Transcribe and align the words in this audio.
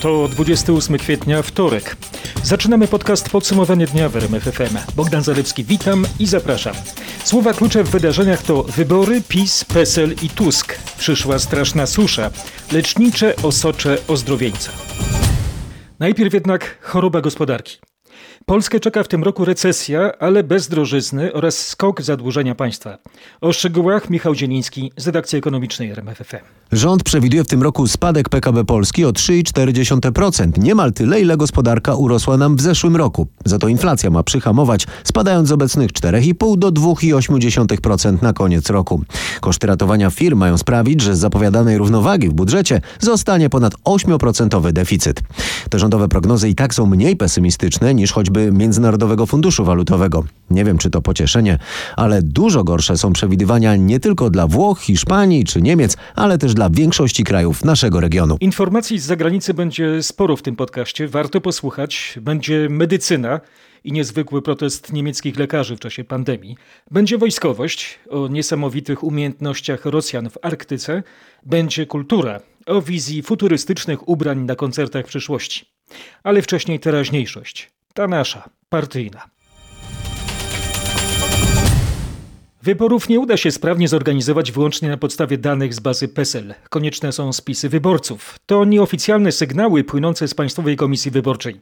To 0.00 0.28
28 0.28 0.98
kwietnia, 0.98 1.42
wtorek. 1.42 1.96
Zaczynamy 2.42 2.88
podcast 2.88 3.30
Podsumowanie 3.30 3.86
dnia 3.86 4.08
w 4.08 4.16
RMF 4.16 4.44
FM. 4.44 4.94
Bogdan 4.96 5.22
Zalewski, 5.22 5.64
witam 5.64 6.06
i 6.18 6.26
zapraszam. 6.26 6.74
Słowa 7.24 7.52
klucze 7.52 7.84
w 7.84 7.90
wydarzeniach 7.90 8.42
to 8.42 8.62
wybory, 8.62 9.22
PiS, 9.28 9.64
PESEL 9.64 10.14
i 10.22 10.28
Tusk. 10.28 10.78
Przyszła 10.98 11.38
straszna 11.38 11.86
susza. 11.86 12.30
Lecznicze, 12.72 13.36
osocze, 13.42 13.98
ozdrowieńca. 14.08 14.70
Najpierw 15.98 16.34
jednak 16.34 16.78
choroba 16.82 17.20
gospodarki. 17.20 17.89
Polskę 18.50 18.80
czeka 18.80 19.02
w 19.02 19.08
tym 19.08 19.22
roku 19.22 19.44
recesja, 19.44 20.18
ale 20.18 20.42
bez 20.44 20.68
drożyzny 20.68 21.32
oraz 21.32 21.66
skok 21.66 22.02
zadłużenia 22.02 22.54
państwa. 22.54 22.98
O 23.40 23.52
szczegółach 23.52 24.10
Michał 24.10 24.34
Zieliński 24.34 24.92
z 24.96 25.06
redakcji 25.06 25.38
ekonomicznej 25.38 25.90
RMFFM. 25.90 26.36
Rząd 26.72 27.02
przewiduje 27.02 27.44
w 27.44 27.46
tym 27.46 27.62
roku 27.62 27.86
spadek 27.86 28.28
PKB 28.28 28.64
Polski 28.64 29.04
o 29.04 29.10
3,4%. 29.10 30.58
Niemal 30.58 30.92
tyle, 30.92 31.20
ile 31.20 31.36
gospodarka 31.36 31.94
urosła 31.94 32.36
nam 32.36 32.56
w 32.56 32.60
zeszłym 32.60 32.96
roku. 32.96 33.26
Za 33.44 33.58
to 33.58 33.68
inflacja 33.68 34.10
ma 34.10 34.22
przyhamować, 34.22 34.86
spadając 35.04 35.48
z 35.48 35.52
obecnych 35.52 35.92
4,5 35.92 36.58
do 36.58 36.72
2,8% 36.72 38.22
na 38.22 38.32
koniec 38.32 38.70
roku. 38.70 39.02
Koszty 39.40 39.66
ratowania 39.66 40.10
firm 40.10 40.38
mają 40.38 40.58
sprawić, 40.58 41.00
że 41.00 41.16
z 41.16 41.18
zapowiadanej 41.18 41.78
równowagi 41.78 42.28
w 42.28 42.32
budżecie 42.32 42.80
zostanie 43.00 43.50
ponad 43.50 43.74
8% 43.84 44.72
deficyt. 44.72 45.20
Te 45.70 45.78
rządowe 45.78 46.08
prognozy 46.08 46.48
i 46.48 46.54
tak 46.54 46.74
są 46.74 46.86
mniej 46.86 47.16
pesymistyczne 47.16 47.94
niż 47.94 48.12
choćby 48.12 48.39
Międzynarodowego 48.52 49.26
Funduszu 49.26 49.64
Walutowego. 49.64 50.24
Nie 50.50 50.64
wiem, 50.64 50.78
czy 50.78 50.90
to 50.90 51.02
pocieszenie, 51.02 51.58
ale 51.96 52.22
dużo 52.22 52.64
gorsze 52.64 52.96
są 52.96 53.12
przewidywania 53.12 53.76
nie 53.76 54.00
tylko 54.00 54.30
dla 54.30 54.46
Włoch, 54.46 54.80
Hiszpanii 54.80 55.44
czy 55.44 55.62
Niemiec, 55.62 55.96
ale 56.14 56.38
też 56.38 56.54
dla 56.54 56.70
większości 56.70 57.24
krajów 57.24 57.64
naszego 57.64 58.00
regionu. 58.00 58.36
Informacji 58.40 58.98
z 58.98 59.04
zagranicy 59.04 59.54
będzie 59.54 60.02
sporo 60.02 60.36
w 60.36 60.42
tym 60.42 60.56
podcaście. 60.56 61.08
Warto 61.08 61.40
posłuchać. 61.40 62.18
Będzie 62.22 62.68
medycyna 62.70 63.40
i 63.84 63.92
niezwykły 63.92 64.42
protest 64.42 64.92
niemieckich 64.92 65.38
lekarzy 65.38 65.76
w 65.76 65.80
czasie 65.80 66.04
pandemii. 66.04 66.56
Będzie 66.90 67.18
wojskowość 67.18 67.98
o 68.10 68.28
niesamowitych 68.28 69.04
umiejętnościach 69.04 69.84
Rosjan 69.84 70.30
w 70.30 70.38
Arktyce. 70.42 71.02
Będzie 71.46 71.86
kultura 71.86 72.40
o 72.66 72.82
wizji 72.82 73.22
futurystycznych 73.22 74.08
ubrań 74.08 74.38
na 74.38 74.56
koncertach 74.56 75.06
przyszłości. 75.06 75.66
Ale 76.22 76.42
wcześniej 76.42 76.80
teraźniejszość 76.80 77.70
ta 77.94 78.08
nasza, 78.08 78.50
partyjna. 78.68 79.30
Wyborów 82.62 83.08
nie 83.08 83.20
uda 83.20 83.36
się 83.36 83.50
sprawnie 83.50 83.88
zorganizować 83.88 84.52
wyłącznie 84.52 84.88
na 84.88 84.96
podstawie 84.96 85.38
danych 85.38 85.74
z 85.74 85.80
bazy 85.80 86.08
PESEL. 86.08 86.54
Konieczne 86.70 87.12
są 87.12 87.32
spisy 87.32 87.68
wyborców. 87.68 88.38
To 88.46 88.64
nieoficjalne 88.64 89.32
sygnały 89.32 89.84
płynące 89.84 90.28
z 90.28 90.34
Państwowej 90.34 90.76
Komisji 90.76 91.10
Wyborczej. 91.10 91.60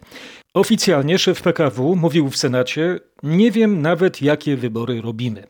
Oficjalnie 0.55 1.19
szef 1.19 1.43
PKW 1.43 1.97
mówił 1.97 2.31
w 2.31 2.37
Senacie: 2.37 3.01
Nie 3.23 3.51
wiem 3.51 3.83
nawet, 3.83 4.23
jakie 4.23 4.57
wybory 4.57 5.03
robimy. 5.03 5.47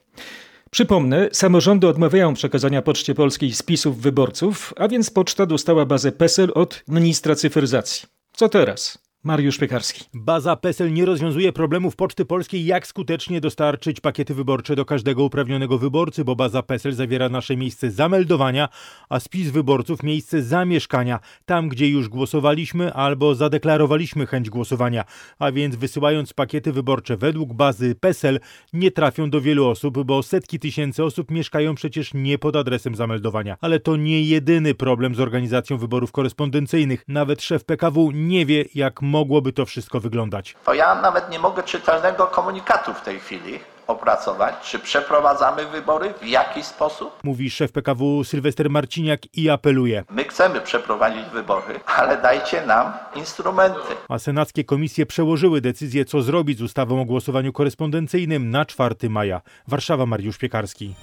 Przypomnę, 0.70 1.28
samorządy 1.32 1.88
odmawiają 1.88 2.34
przekazania 2.34 2.82
Poczcie 2.82 3.14
Polskiej 3.14 3.52
spisów 3.52 4.00
wyborców, 4.00 4.74
a 4.76 4.88
więc 4.88 5.10
poczta 5.10 5.46
dostała 5.46 5.86
bazę 5.86 6.12
PESEL 6.12 6.52
od 6.54 6.84
ministra 6.88 7.34
cyfryzacji. 7.34 8.08
Co 8.32 8.48
teraz? 8.48 9.07
Mariusz 9.24 9.58
Piekarski. 9.58 10.04
Baza 10.14 10.56
PESEL 10.56 10.92
nie 10.92 11.04
rozwiązuje 11.04 11.52
problemów 11.52 11.96
Poczty 11.96 12.24
Polskiej, 12.24 12.64
jak 12.64 12.86
skutecznie 12.86 13.40
dostarczyć 13.40 14.00
pakiety 14.00 14.34
wyborcze 14.34 14.76
do 14.76 14.84
każdego 14.84 15.24
uprawnionego 15.24 15.78
wyborcy, 15.78 16.24
bo 16.24 16.36
baza 16.36 16.62
PESEL 16.62 16.92
zawiera 16.92 17.28
nasze 17.28 17.56
miejsce 17.56 17.90
zameldowania, 17.90 18.68
a 19.08 19.20
spis 19.20 19.50
wyborców 19.50 20.02
miejsce 20.02 20.42
zamieszkania, 20.42 21.20
tam 21.46 21.68
gdzie 21.68 21.88
już 21.88 22.08
głosowaliśmy 22.08 22.92
albo 22.92 23.34
zadeklarowaliśmy 23.34 24.26
chęć 24.26 24.50
głosowania. 24.50 25.04
A 25.38 25.52
więc 25.52 25.76
wysyłając 25.76 26.32
pakiety 26.32 26.72
wyborcze 26.72 27.16
według 27.16 27.54
bazy 27.54 27.94
PESEL 27.94 28.40
nie 28.72 28.90
trafią 28.90 29.30
do 29.30 29.40
wielu 29.40 29.66
osób, 29.66 30.02
bo 30.04 30.22
setki 30.22 30.58
tysięcy 30.58 31.04
osób 31.04 31.30
mieszkają 31.30 31.74
przecież 31.74 32.14
nie 32.14 32.38
pod 32.38 32.56
adresem 32.56 32.94
zameldowania. 32.94 33.56
Ale 33.60 33.80
to 33.80 33.96
nie 33.96 34.22
jedyny 34.22 34.74
problem 34.74 35.14
z 35.14 35.20
organizacją 35.20 35.78
wyborów 35.78 36.12
korespondencyjnych. 36.12 37.04
Nawet 37.08 37.42
szef 37.42 37.64
PKW 37.64 38.10
nie 38.14 38.46
wie, 38.46 38.64
jak 38.74 39.07
mogłoby 39.08 39.52
to 39.52 39.66
wszystko 39.66 40.00
wyglądać? 40.00 40.56
To 40.64 40.74
ja 40.74 40.94
nawet 40.94 41.30
nie 41.30 41.38
mogę 41.38 41.62
czytelnego 41.62 42.26
komunikatu 42.26 42.94
w 42.94 43.00
tej 43.00 43.20
chwili 43.20 43.58
opracować, 43.86 44.54
czy 44.62 44.78
przeprowadzamy 44.78 45.66
wybory, 45.66 46.14
w 46.22 46.26
jaki 46.26 46.62
sposób. 46.62 47.18
Mówi 47.24 47.50
szef 47.50 47.72
PKW 47.72 48.24
Sylwester 48.24 48.70
Marciniak 48.70 49.20
i 49.36 49.50
apeluje. 49.50 50.04
My 50.10 50.24
chcemy 50.24 50.60
przeprowadzić 50.60 51.24
wybory, 51.32 51.80
ale 51.86 52.22
dajcie 52.22 52.66
nam 52.66 52.92
instrumenty. 53.14 53.94
A 54.08 54.18
senackie 54.18 54.64
komisje 54.64 55.06
przełożyły 55.06 55.60
decyzję, 55.60 56.04
co 56.04 56.22
zrobić 56.22 56.58
z 56.58 56.62
ustawą 56.62 57.00
o 57.00 57.04
głosowaniu 57.04 57.52
korespondencyjnym 57.52 58.50
na 58.50 58.64
4 58.64 58.94
maja. 59.10 59.40
Warszawa, 59.68 60.06
Mariusz 60.06 60.38
Piekarski. 60.38 60.94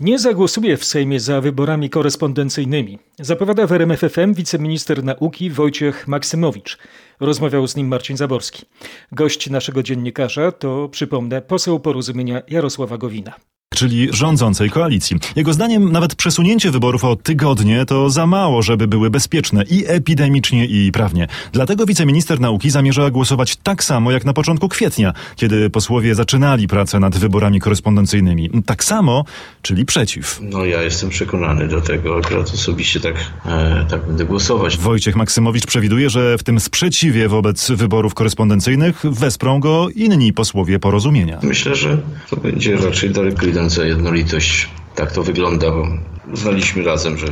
Nie 0.00 0.18
zagłosuje 0.18 0.76
w 0.76 0.84
Sejmie 0.84 1.20
za 1.20 1.40
wyborami 1.40 1.90
korespondencyjnymi. 1.90 2.98
Zapowiada 3.20 3.66
w 3.66 3.72
RMFFM 3.72 4.34
wiceminister 4.34 5.04
nauki 5.04 5.50
Wojciech 5.50 6.08
Maksymowicz. 6.08 6.78
Rozmawiał 7.20 7.66
z 7.66 7.76
nim 7.76 7.88
Marcin 7.88 8.16
Zaborski. 8.16 8.66
Gość 9.12 9.50
naszego 9.50 9.82
dziennikarza 9.82 10.52
to, 10.52 10.88
przypomnę, 10.88 11.42
poseł 11.42 11.80
porozumienia 11.80 12.42
Jarosława 12.48 12.98
Gowina 12.98 13.34
czyli 13.78 14.08
rządzącej 14.12 14.70
koalicji. 14.70 15.16
Jego 15.36 15.52
zdaniem 15.52 15.92
nawet 15.92 16.14
przesunięcie 16.14 16.70
wyborów 16.70 17.04
o 17.04 17.16
tygodnie 17.16 17.84
to 17.84 18.10
za 18.10 18.26
mało, 18.26 18.62
żeby 18.62 18.88
były 18.88 19.10
bezpieczne 19.10 19.64
i 19.70 19.84
epidemicznie, 19.86 20.66
i 20.66 20.92
prawnie. 20.92 21.26
Dlatego 21.52 21.86
wiceminister 21.86 22.40
nauki 22.40 22.70
zamierza 22.70 23.10
głosować 23.10 23.56
tak 23.56 23.84
samo 23.84 24.10
jak 24.10 24.24
na 24.24 24.32
początku 24.32 24.68
kwietnia, 24.68 25.12
kiedy 25.36 25.70
posłowie 25.70 26.14
zaczynali 26.14 26.68
pracę 26.68 27.00
nad 27.00 27.18
wyborami 27.18 27.60
korespondencyjnymi. 27.60 28.50
Tak 28.66 28.84
samo, 28.84 29.24
czyli 29.62 29.84
przeciw. 29.84 30.40
No 30.42 30.64
ja 30.64 30.82
jestem 30.82 31.10
przekonany 31.10 31.68
do 31.68 31.80
tego, 31.80 32.18
akurat 32.18 32.50
osobiście 32.54 33.00
tak, 33.00 33.14
e, 33.46 33.86
tak 33.90 34.06
będę 34.06 34.24
głosować. 34.24 34.76
Wojciech 34.76 35.16
Maksymowicz 35.16 35.66
przewiduje, 35.66 36.10
że 36.10 36.38
w 36.38 36.42
tym 36.42 36.60
sprzeciwie 36.60 37.28
wobec 37.28 37.70
wyborów 37.70 38.14
korespondencyjnych 38.14 39.02
wesprą 39.04 39.60
go 39.60 39.88
inni 39.94 40.32
posłowie 40.32 40.78
porozumienia. 40.78 41.38
Myślę, 41.42 41.74
że 41.74 41.98
to 42.30 42.36
będzie 42.36 42.76
raczej 42.76 43.10
daleko 43.10 43.46
idące 43.46 43.67
za 43.68 43.84
jednolitość. 43.84 44.68
Tak 44.94 45.12
to 45.12 45.22
wygląda, 45.22 45.70
bo 45.70 45.86
uznaliśmy 46.32 46.82
razem, 46.82 47.18
że 47.18 47.26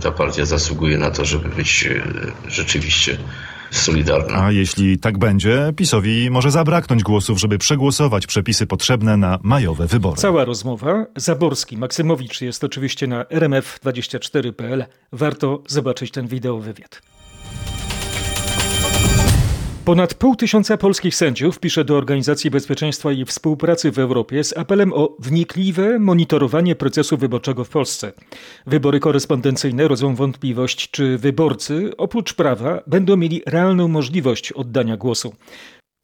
ta 0.00 0.12
partia 0.12 0.44
zasługuje 0.44 0.98
na 0.98 1.10
to, 1.10 1.24
żeby 1.24 1.48
być 1.48 1.86
e, 1.86 2.02
rzeczywiście 2.50 3.18
solidarna. 3.70 4.44
A 4.44 4.52
jeśli 4.52 4.98
tak 4.98 5.18
będzie, 5.18 5.72
PiSowi 5.76 6.30
może 6.30 6.50
zabraknąć 6.50 7.02
głosów, 7.02 7.38
żeby 7.38 7.58
przegłosować 7.58 8.26
przepisy 8.26 8.66
potrzebne 8.66 9.16
na 9.16 9.38
majowe 9.42 9.86
wybory. 9.86 10.16
Cała 10.16 10.44
rozmowa. 10.44 11.06
Zaborski, 11.16 11.76
Maksymowicz 11.76 12.40
jest 12.40 12.64
oczywiście 12.64 13.06
na 13.06 13.24
rmf24.pl. 13.24 14.84
Warto 15.12 15.62
zobaczyć 15.66 16.10
ten 16.10 16.26
wideo 16.26 16.58
wywiad. 16.58 17.02
Ponad 19.88 20.14
pół 20.14 20.36
tysiąca 20.36 20.76
polskich 20.76 21.14
sędziów 21.14 21.60
pisze 21.60 21.84
do 21.84 21.96
Organizacji 21.96 22.50
Bezpieczeństwa 22.50 23.12
i 23.12 23.24
Współpracy 23.24 23.92
w 23.92 23.98
Europie 23.98 24.44
z 24.44 24.58
apelem 24.58 24.92
o 24.92 25.16
wnikliwe 25.18 25.98
monitorowanie 25.98 26.76
procesu 26.76 27.16
wyborczego 27.16 27.64
w 27.64 27.68
Polsce. 27.68 28.12
Wybory 28.66 29.00
korespondencyjne 29.00 29.88
rodzą 29.88 30.14
wątpliwość, 30.14 30.90
czy 30.90 31.18
wyborcy, 31.18 31.96
oprócz 31.96 32.34
prawa, 32.34 32.82
będą 32.86 33.16
mieli 33.16 33.42
realną 33.46 33.88
możliwość 33.88 34.52
oddania 34.52 34.96
głosu. 34.96 35.34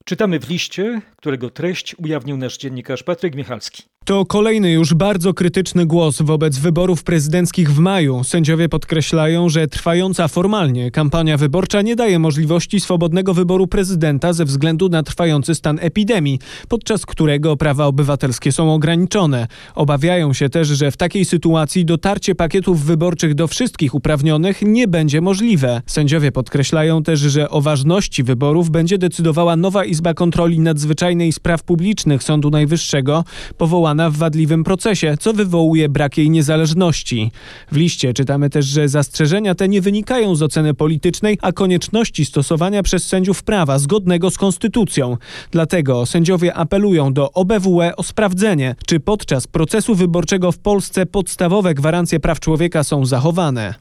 Czytamy 0.05 0.41
w 0.41 0.51
liście, 0.51 1.01
którego 1.17 1.51
treść 1.51 1.97
ujawnił 1.99 2.37
nasz 2.37 2.59
dziennikarz 2.59 3.03
Patryk 3.03 3.35
Michalski. 3.35 3.83
To 4.05 4.25
kolejny 4.25 4.73
już 4.73 4.95
bardzo 4.95 5.35
krytyczny 5.35 5.87
głos 5.87 6.23
wobec 6.23 6.59
wyborów 6.59 7.03
prezydenckich 7.05 7.73
w 7.73 7.79
maju. 7.79 8.25
Sędziowie 8.25 8.69
podkreślają, 8.69 9.49
że 9.49 9.67
trwająca 9.67 10.29
formalnie 10.29 10.91
kampania 10.91 11.37
wyborcza 11.37 11.83
nie 11.83 11.97
daje 11.97 12.19
możliwości 12.19 12.81
swobodnego 12.81 13.35
wyboru 13.35 13.67
prezydenta 13.67 14.33
ze 14.33 14.45
względu 14.45 14.89
na 14.89 15.03
trwający 15.03 15.55
stan 15.55 15.79
epidemii, 15.81 16.39
podczas 16.69 17.07
którego 17.07 17.57
prawa 17.57 17.87
obywatelskie 17.87 18.53
są 18.53 18.75
ograniczone. 18.75 19.47
Obawiają 19.75 20.33
się 20.33 20.49
też, 20.49 20.69
że 20.69 20.91
w 20.91 20.97
takiej 20.97 21.25
sytuacji 21.25 21.85
dotarcie 21.85 22.35
pakietów 22.35 22.85
wyborczych 22.85 23.35
do 23.35 23.49
wszystkich 23.49 23.95
uprawnionych 23.95 24.63
nie 24.63 24.89
będzie 24.89 25.21
możliwe. 25.21 25.83
Sędziowie 25.87 26.33
podkreślają 26.33 27.03
też, 27.03 27.21
że 27.21 27.51
o 27.51 27.61
ważności 27.61 28.23
wyborów 28.23 28.71
będzie 28.71 28.99
decydowała 28.99 29.57
nowa 29.57 29.85
Izba 29.85 30.15
Kontroli 30.15 30.61
Nadzwyczajnej 30.61 31.33
Spraw 31.33 31.63
Publicznych 31.63 32.23
Sądu 32.23 32.51
Najwyższego, 32.51 33.25
powołana 33.59 33.94
w 33.95 34.17
wadliwym 34.17 34.65
procesie, 34.65 35.17
co 35.21 35.33
wywołuje 35.33 35.89
brak 35.89 36.19
jej 36.19 36.31
niezależności. 36.31 37.31
W 37.73 37.77
liście 37.77 38.15
czytamy 38.15 38.51
też, 38.51 38.67
że 38.67 38.89
zastrzeżenia 38.89 39.55
te 39.55 39.69
nie 39.69 39.81
wynikają 39.81 40.35
z 40.35 40.43
oceny 40.43 40.75
politycznej, 40.75 41.39
a 41.43 41.53
konieczności 41.53 42.25
stosowania 42.25 42.83
przez 42.83 43.07
sędziów 43.07 43.43
prawa 43.43 43.79
zgodnego 43.79 44.31
z 44.31 44.39
konstytucją. 44.39 45.17
Dlatego 45.51 46.07
sędziowie 46.07 46.55
apelują 46.55 47.13
do 47.13 47.33
OBWE 47.33 47.97
o 47.97 48.03
sprawdzenie, 48.03 48.75
czy 48.87 49.01
podczas 49.01 49.47
procesu 49.47 49.95
wyborczego 49.95 50.53
w 50.53 50.59
Polsce 50.59 51.07
podstawowe 51.07 51.75
gwarancje 51.75 52.21
praw 52.21 52.41
człowieka 52.41 52.85
są 52.85 53.07
zachowane. 53.07 53.75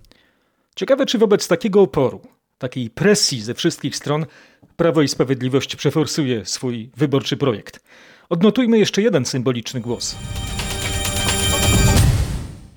Ciekawe, 0.76 1.06
czy 1.06 1.18
wobec 1.18 1.48
takiego 1.48 1.82
oporu, 1.82 2.22
takiej 2.58 2.90
presji 2.90 3.42
ze 3.42 3.54
wszystkich 3.54 3.96
stron, 3.96 4.26
Prawo 4.76 5.02
i 5.02 5.08
Sprawiedliwość 5.08 5.76
przeforsuje 5.76 6.46
swój 6.46 6.90
wyborczy 6.98 7.38
projekt. 7.38 7.84
Odnotujmy 8.30 8.78
jeszcze 8.78 9.02
jeden 9.02 9.26
symboliczny 9.26 9.82
głos. 9.82 10.16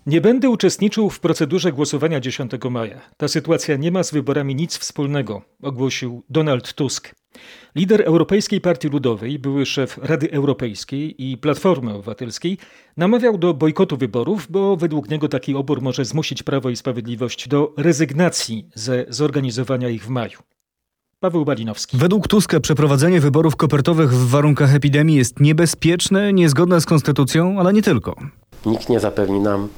Nie 0.06 0.20
będę 0.20 0.50
uczestniczył 0.50 1.10
w 1.10 1.20
procedurze 1.20 1.72
głosowania 1.72 2.20
10 2.20 2.52
maja. 2.70 3.00
Ta 3.16 3.28
sytuacja 3.28 3.76
nie 3.76 3.90
ma 3.90 4.02
z 4.02 4.12
wyborami 4.12 4.54
nic 4.54 4.78
wspólnego, 4.78 5.42
ogłosił 5.62 6.22
Donald 6.30 6.74
Tusk. 6.74 7.14
Lider 7.74 8.02
Europejskiej 8.02 8.60
Partii 8.60 8.88
Ludowej, 8.88 9.38
były 9.38 9.66
szef 9.66 9.98
Rady 10.02 10.32
Europejskiej 10.32 11.30
i 11.30 11.36
Platformy 11.36 11.94
Obywatelskiej, 11.94 12.58
namawiał 12.96 13.38
do 13.38 13.54
bojkotu 13.54 13.96
wyborów, 13.96 14.46
bo 14.50 14.76
według 14.76 15.10
niego 15.10 15.28
taki 15.28 15.54
obór 15.54 15.82
może 15.82 16.04
zmusić 16.04 16.42
Prawo 16.42 16.70
i 16.70 16.76
Sprawiedliwość 16.76 17.48
do 17.48 17.74
rezygnacji 17.76 18.68
ze 18.74 19.04
zorganizowania 19.08 19.88
ich 19.88 20.04
w 20.04 20.08
maju. 20.08 20.38
Paweł 21.20 21.44
Balinowski. 21.44 21.96
Według 21.96 22.28
Tuska 22.28 22.60
przeprowadzenie 22.60 23.20
wyborów 23.20 23.56
kopertowych 23.56 24.12
w 24.12 24.28
warunkach 24.28 24.74
epidemii 24.74 25.16
jest 25.16 25.40
niebezpieczne, 25.40 26.32
niezgodne 26.32 26.80
z 26.80 26.86
konstytucją, 26.86 27.56
ale 27.60 27.72
nie 27.72 27.82
tylko. 27.82 28.16
Nikt 28.66 28.88
nie 28.88 29.00
zapewni 29.00 29.40
nam 29.40 29.68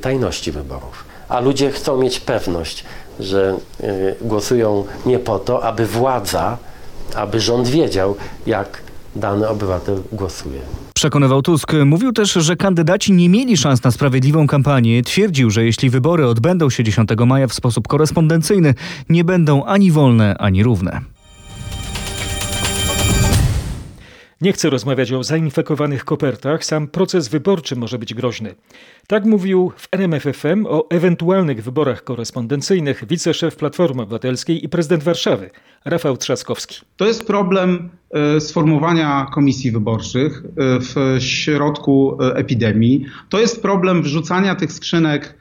tajności 0.00 0.52
wyborów, 0.52 1.04
a 1.28 1.40
ludzie 1.40 1.70
chcą 1.70 1.96
mieć 2.02 2.20
pewność, 2.20 2.84
że 3.20 3.56
y, 3.80 4.14
głosują 4.20 4.84
nie 5.06 5.18
po 5.18 5.38
to, 5.38 5.64
aby 5.64 5.86
władza, 5.86 6.58
aby 7.14 7.40
rząd 7.40 7.68
wiedział, 7.68 8.16
jak 8.46 8.82
dany 9.16 9.48
obywatel 9.48 10.02
głosuje. 10.12 10.60
Przekonywał 10.94 11.42
Tusk. 11.42 11.72
Mówił 11.84 12.12
też, 12.12 12.32
że 12.32 12.56
kandydaci 12.56 13.12
nie 13.12 13.28
mieli 13.28 13.56
szans 13.56 13.84
na 13.84 13.90
sprawiedliwą 13.90 14.46
kampanię. 14.46 15.02
Twierdził, 15.02 15.50
że 15.50 15.64
jeśli 15.64 15.90
wybory 15.90 16.26
odbędą 16.26 16.70
się 16.70 16.84
10 16.84 17.10
maja 17.26 17.46
w 17.46 17.54
sposób 17.54 17.88
korespondencyjny, 17.88 18.74
nie 19.08 19.24
będą 19.24 19.64
ani 19.64 19.90
wolne, 19.90 20.38
ani 20.38 20.62
równe. 20.62 21.00
Nie 24.42 24.52
chcę 24.52 24.70
rozmawiać 24.70 25.12
o 25.12 25.24
zainfekowanych 25.24 26.04
kopertach, 26.04 26.64
sam 26.64 26.88
proces 26.88 27.28
wyborczy 27.28 27.76
może 27.76 27.98
być 27.98 28.14
groźny. 28.14 28.54
Tak 29.06 29.24
mówił 29.24 29.72
w 29.76 29.88
RMFFM 29.92 30.66
o 30.66 30.90
ewentualnych 30.90 31.64
wyborach 31.64 32.04
korespondencyjnych 32.04 33.04
wiceszef 33.08 33.56
Platformy 33.56 34.02
Obywatelskiej 34.02 34.64
i 34.64 34.68
prezydent 34.68 35.02
Warszawy, 35.02 35.50
Rafał 35.84 36.16
Trzaskowski. 36.16 36.80
To 36.96 37.06
jest 37.06 37.26
problem 37.26 37.90
e, 38.10 38.40
sformowania 38.40 39.26
komisji 39.34 39.70
wyborczych 39.70 40.42
e, 40.44 40.50
w 40.80 41.16
środku 41.22 42.18
e, 42.22 42.34
epidemii. 42.34 43.06
To 43.28 43.40
jest 43.40 43.62
problem 43.62 44.02
wrzucania 44.02 44.54
tych 44.54 44.72
skrzynek 44.72 45.34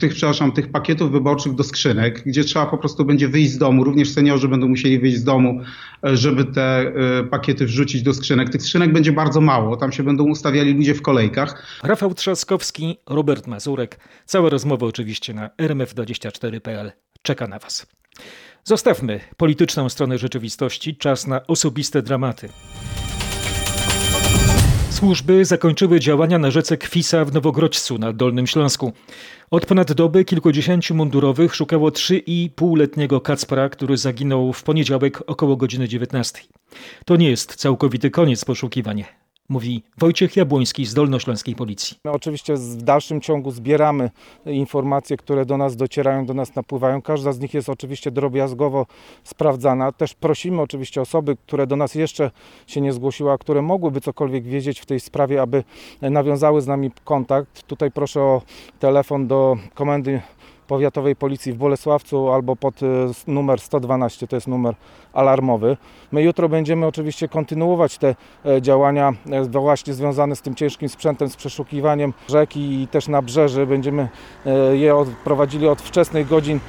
tych, 0.00 0.14
przepraszam, 0.14 0.52
tych 0.52 0.70
pakietów 0.70 1.12
wyborczych 1.12 1.54
do 1.54 1.64
skrzynek, 1.64 2.22
gdzie 2.26 2.44
trzeba 2.44 2.66
po 2.66 2.78
prostu 2.78 3.04
będzie 3.04 3.28
wyjść 3.28 3.52
z 3.52 3.58
domu. 3.58 3.84
Również 3.84 4.10
seniorzy 4.10 4.48
będą 4.48 4.68
musieli 4.68 4.98
wyjść 4.98 5.18
z 5.18 5.24
domu, 5.24 5.60
żeby 6.02 6.44
te 6.44 6.92
pakiety 7.30 7.66
wrzucić 7.66 8.02
do 8.02 8.14
skrzynek. 8.14 8.50
Tych 8.50 8.62
skrzynek 8.62 8.92
będzie 8.92 9.12
bardzo 9.12 9.40
mało. 9.40 9.76
Tam 9.76 9.92
się 9.92 10.02
będą 10.02 10.24
ustawiali 10.24 10.74
ludzie 10.74 10.94
w 10.94 11.02
kolejkach. 11.02 11.66
Rafał 11.82 12.14
Trzaskowski, 12.14 12.98
Robert 13.06 13.46
Mazurek. 13.46 13.98
Całe 14.26 14.50
rozmowy 14.50 14.86
oczywiście 14.86 15.34
na 15.34 15.48
rmf24.pl. 15.48 16.92
Czeka 17.22 17.46
na 17.46 17.58
Was. 17.58 17.86
Zostawmy 18.64 19.20
polityczną 19.36 19.88
stronę 19.88 20.18
rzeczywistości. 20.18 20.96
Czas 20.96 21.26
na 21.26 21.46
osobiste 21.46 22.02
dramaty. 22.02 22.48
Służby 24.92 25.44
zakończyły 25.44 26.00
działania 26.00 26.38
na 26.38 26.50
rzece 26.50 26.76
Kwisa 26.76 27.24
w 27.24 27.32
Nowogrodźcu 27.32 27.98
na 27.98 28.12
Dolnym 28.12 28.46
Śląsku. 28.46 28.92
Od 29.50 29.66
ponad 29.66 29.92
doby 29.92 30.24
kilkudziesięciu 30.24 30.94
mundurowych 30.94 31.54
szukało 31.54 31.90
3,5-letniego 31.90 33.20
Kacpra, 33.20 33.68
który 33.68 33.96
zaginął 33.96 34.52
w 34.52 34.62
poniedziałek 34.62 35.22
około 35.26 35.56
godziny 35.56 35.88
19. 35.88 36.40
To 37.04 37.16
nie 37.16 37.30
jest 37.30 37.54
całkowity 37.54 38.10
koniec 38.10 38.44
poszukiwań 38.44 39.04
mówi 39.52 39.82
Wojciech 39.98 40.36
Jabłoński 40.36 40.86
z 40.86 40.94
Dolnośląskiej 40.94 41.54
Policji. 41.54 41.96
My 42.04 42.10
oczywiście 42.10 42.54
w 42.54 42.82
dalszym 42.82 43.20
ciągu 43.20 43.50
zbieramy 43.50 44.10
informacje, 44.46 45.16
które 45.16 45.46
do 45.46 45.56
nas 45.56 45.76
docierają, 45.76 46.26
do 46.26 46.34
nas 46.34 46.54
napływają. 46.54 47.02
Każda 47.02 47.32
z 47.32 47.40
nich 47.40 47.54
jest 47.54 47.68
oczywiście 47.68 48.10
drobiazgowo 48.10 48.86
sprawdzana. 49.24 49.92
Też 49.92 50.14
prosimy 50.14 50.62
oczywiście 50.62 51.00
osoby, 51.00 51.36
które 51.46 51.66
do 51.66 51.76
nas 51.76 51.94
jeszcze 51.94 52.30
się 52.66 52.80
nie 52.80 52.92
zgłosiły, 52.92 53.32
a 53.32 53.38
które 53.38 53.62
mogłyby 53.62 54.00
cokolwiek 54.00 54.44
wiedzieć 54.44 54.80
w 54.80 54.86
tej 54.86 55.00
sprawie, 55.00 55.42
aby 55.42 55.64
nawiązały 56.00 56.60
z 56.60 56.66
nami 56.66 56.90
kontakt. 57.04 57.62
Tutaj 57.62 57.90
proszę 57.90 58.20
o 58.20 58.42
telefon 58.78 59.26
do 59.26 59.56
komendy 59.74 60.22
Powiatowej 60.72 61.16
Policji 61.16 61.52
w 61.52 61.56
Bolesławcu 61.56 62.30
albo 62.30 62.56
pod 62.56 62.82
e, 62.82 62.86
numer 63.26 63.60
112, 63.60 64.26
to 64.26 64.36
jest 64.36 64.48
numer 64.48 64.74
alarmowy. 65.12 65.76
My 66.12 66.22
jutro 66.22 66.48
będziemy 66.48 66.86
oczywiście 66.86 67.28
kontynuować 67.28 67.98
te 67.98 68.14
e, 68.44 68.62
działania 68.62 69.12
e, 69.30 69.44
właśnie 69.44 69.94
związane 69.94 70.36
z 70.36 70.42
tym 70.42 70.54
ciężkim 70.54 70.88
sprzętem, 70.88 71.28
z 71.28 71.36
przeszukiwaniem 71.36 72.12
rzeki 72.28 72.82
i 72.82 72.88
też 72.88 73.08
nabrzeży. 73.08 73.66
Będziemy 73.66 74.08
je 74.72 75.04
prowadzili 75.24 75.68
od 75.68 75.82
wczesnych 75.82 76.28
godzin 76.28 76.60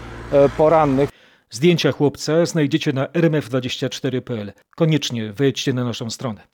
porannych. 0.58 1.10
Zdjęcia 1.50 1.92
chłopca 1.92 2.46
znajdziecie 2.46 2.94
na 2.94 3.06
rmf24.pl. 3.06 4.54
Koniecznie 4.76 5.34
wejdźcie 5.34 5.74
na 5.74 5.84
naszą 5.84 6.10
stronę. 6.10 6.53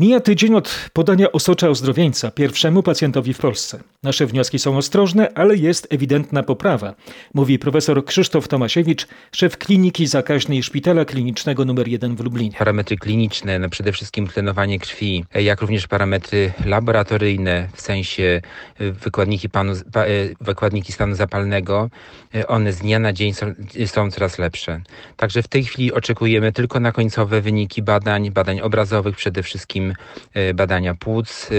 Mija 0.00 0.20
tydzień 0.20 0.54
od 0.54 0.90
podania 0.92 1.32
osocza 1.32 1.68
ozdrowieńca 1.68 2.30
pierwszemu 2.30 2.82
pacjentowi 2.82 3.34
w 3.34 3.38
Polsce. 3.38 3.80
Nasze 4.02 4.26
wnioski 4.26 4.58
są 4.58 4.76
ostrożne, 4.76 5.28
ale 5.34 5.56
jest 5.56 5.86
ewidentna 5.90 6.42
poprawa, 6.42 6.94
mówi 7.34 7.58
profesor 7.58 8.04
Krzysztof 8.04 8.48
Tomasiewicz, 8.48 9.06
szef 9.32 9.58
kliniki 9.58 10.06
zakaźnej 10.06 10.62
Szpitala 10.62 11.04
Klinicznego 11.04 11.62
nr 11.62 11.88
1 11.88 12.16
w 12.16 12.20
Lublinie. 12.20 12.56
Parametry 12.58 12.96
kliniczne, 12.96 13.58
no 13.58 13.68
przede 13.68 13.92
wszystkim 13.92 14.26
tlenowanie 14.26 14.78
krwi, 14.78 15.24
jak 15.34 15.60
również 15.60 15.86
parametry 15.86 16.52
laboratoryjne, 16.64 17.68
w 17.74 17.80
sensie 17.80 18.40
y, 18.80 18.92
wykładniki, 18.92 19.48
panu, 19.48 19.72
y, 19.72 20.34
wykładniki 20.40 20.92
stanu 20.92 21.14
zapalnego, 21.14 21.90
y, 22.34 22.46
one 22.46 22.72
z 22.72 22.78
dnia 22.78 22.98
na 22.98 23.12
dzień 23.12 23.34
są, 23.34 23.54
są 23.86 24.10
coraz 24.10 24.38
lepsze. 24.38 24.80
Także 25.16 25.42
w 25.42 25.48
tej 25.48 25.64
chwili 25.64 25.92
oczekujemy 25.92 26.52
tylko 26.52 26.80
na 26.80 26.92
końcowe 26.92 27.40
wyniki 27.40 27.82
badań, 27.82 28.30
badań 28.30 28.60
obrazowych 28.60 29.16
przede 29.16 29.42
wszystkim 29.42 29.89
E, 30.34 30.54
badania 30.54 30.94
płuc, 30.94 31.48
e, 31.50 31.54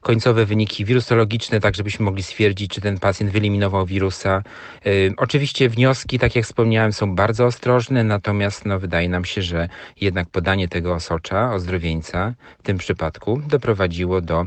końcowe 0.00 0.46
wyniki 0.46 0.84
wirusologiczne, 0.84 1.60
tak 1.60 1.74
żebyśmy 1.74 2.04
mogli 2.04 2.22
stwierdzić, 2.22 2.70
czy 2.70 2.80
ten 2.80 2.98
pacjent 2.98 3.32
wyeliminował 3.32 3.86
wirusa. 3.86 4.42
E, 4.86 4.90
oczywiście 5.16 5.68
wnioski, 5.68 6.18
tak 6.18 6.36
jak 6.36 6.44
wspomniałem, 6.44 6.92
są 6.92 7.14
bardzo 7.14 7.46
ostrożne, 7.46 8.04
natomiast 8.04 8.66
no, 8.66 8.78
wydaje 8.78 9.08
nam 9.08 9.24
się, 9.24 9.42
że 9.42 9.68
jednak 10.00 10.28
podanie 10.28 10.68
tego 10.68 10.94
osocza, 10.94 11.54
ozdrowieńca 11.54 12.34
w 12.58 12.62
tym 12.62 12.78
przypadku 12.78 13.42
doprowadziło 13.48 14.20
do 14.20 14.46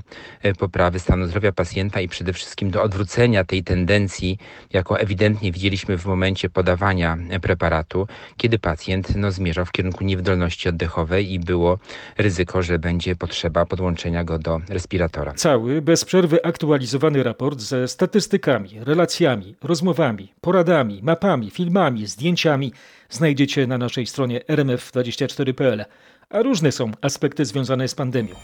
poprawy 0.60 1.00
stanu 1.00 1.28
zdrowia 1.28 1.52
pacjenta 1.52 2.02
i 2.02 2.08
przede 2.08 2.34
wszystkim 2.34 2.72
do 2.72 2.84
odwrócenia 2.84 3.44
tej 3.44 3.64
tendencji, 3.64 4.38
jaką 4.74 4.96
ewidentnie 4.96 5.52
widzieliśmy 5.52 5.98
w 5.98 6.06
momencie 6.06 6.50
podawania 6.50 7.18
preparatu, 7.42 8.08
kiedy 8.38 8.60
pacjent 8.60 9.16
no, 9.16 9.32
zmierzał 9.32 9.66
w 9.66 9.72
kierunku 9.72 10.04
niewydolności 10.04 10.70
oddechowej 10.70 11.34
i 11.34 11.40
było 11.40 11.80
ryzyko, 12.18 12.64
że 12.64 12.80
będzie 12.80 13.16
potrzeba 13.18 13.66
podłączenia 13.66 14.24
go 14.24 14.40
do 14.40 14.62
respiratora. 14.70 15.34
Cały, 15.34 15.82
bez 15.82 16.06
przerwy 16.06 16.46
aktualizowany 16.46 17.24
raport 17.24 17.60
ze 17.60 17.88
statystykami, 17.88 18.70
relacjami, 18.80 19.56
rozmowami, 19.64 20.34
poradami, 20.42 21.00
mapami, 21.04 21.50
filmami, 21.50 22.08
zdjęciami 22.08 22.74
znajdziecie 23.10 23.68
na 23.68 23.78
naszej 23.78 24.06
stronie 24.06 24.40
rmf24.pl, 24.40 25.86
a 26.30 26.42
różne 26.42 26.72
są 26.72 26.92
aspekty 27.02 27.46
związane 27.46 27.88
z 27.88 27.96
pandemią. 27.96 28.36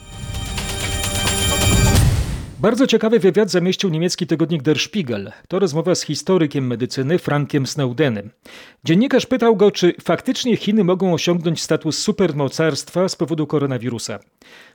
Bardzo 2.63 2.87
ciekawy 2.87 3.19
wywiad 3.19 3.51
zamieścił 3.51 3.89
niemiecki 3.89 4.27
tygodnik 4.27 4.61
Der 4.61 4.79
Spiegel. 4.79 5.31
To 5.47 5.59
rozmowa 5.59 5.95
z 5.95 6.01
historykiem 6.01 6.67
medycyny 6.67 7.19
Frankiem 7.19 7.67
Snowdenem. 7.67 8.29
Dziennikarz 8.83 9.25
pytał 9.25 9.55
go, 9.55 9.71
czy 9.71 9.93
faktycznie 10.03 10.57
Chiny 10.57 10.83
mogą 10.83 11.13
osiągnąć 11.13 11.61
status 11.61 11.97
supermocarstwa 11.97 13.09
z 13.09 13.15
powodu 13.15 13.47
koronawirusa. 13.47 14.19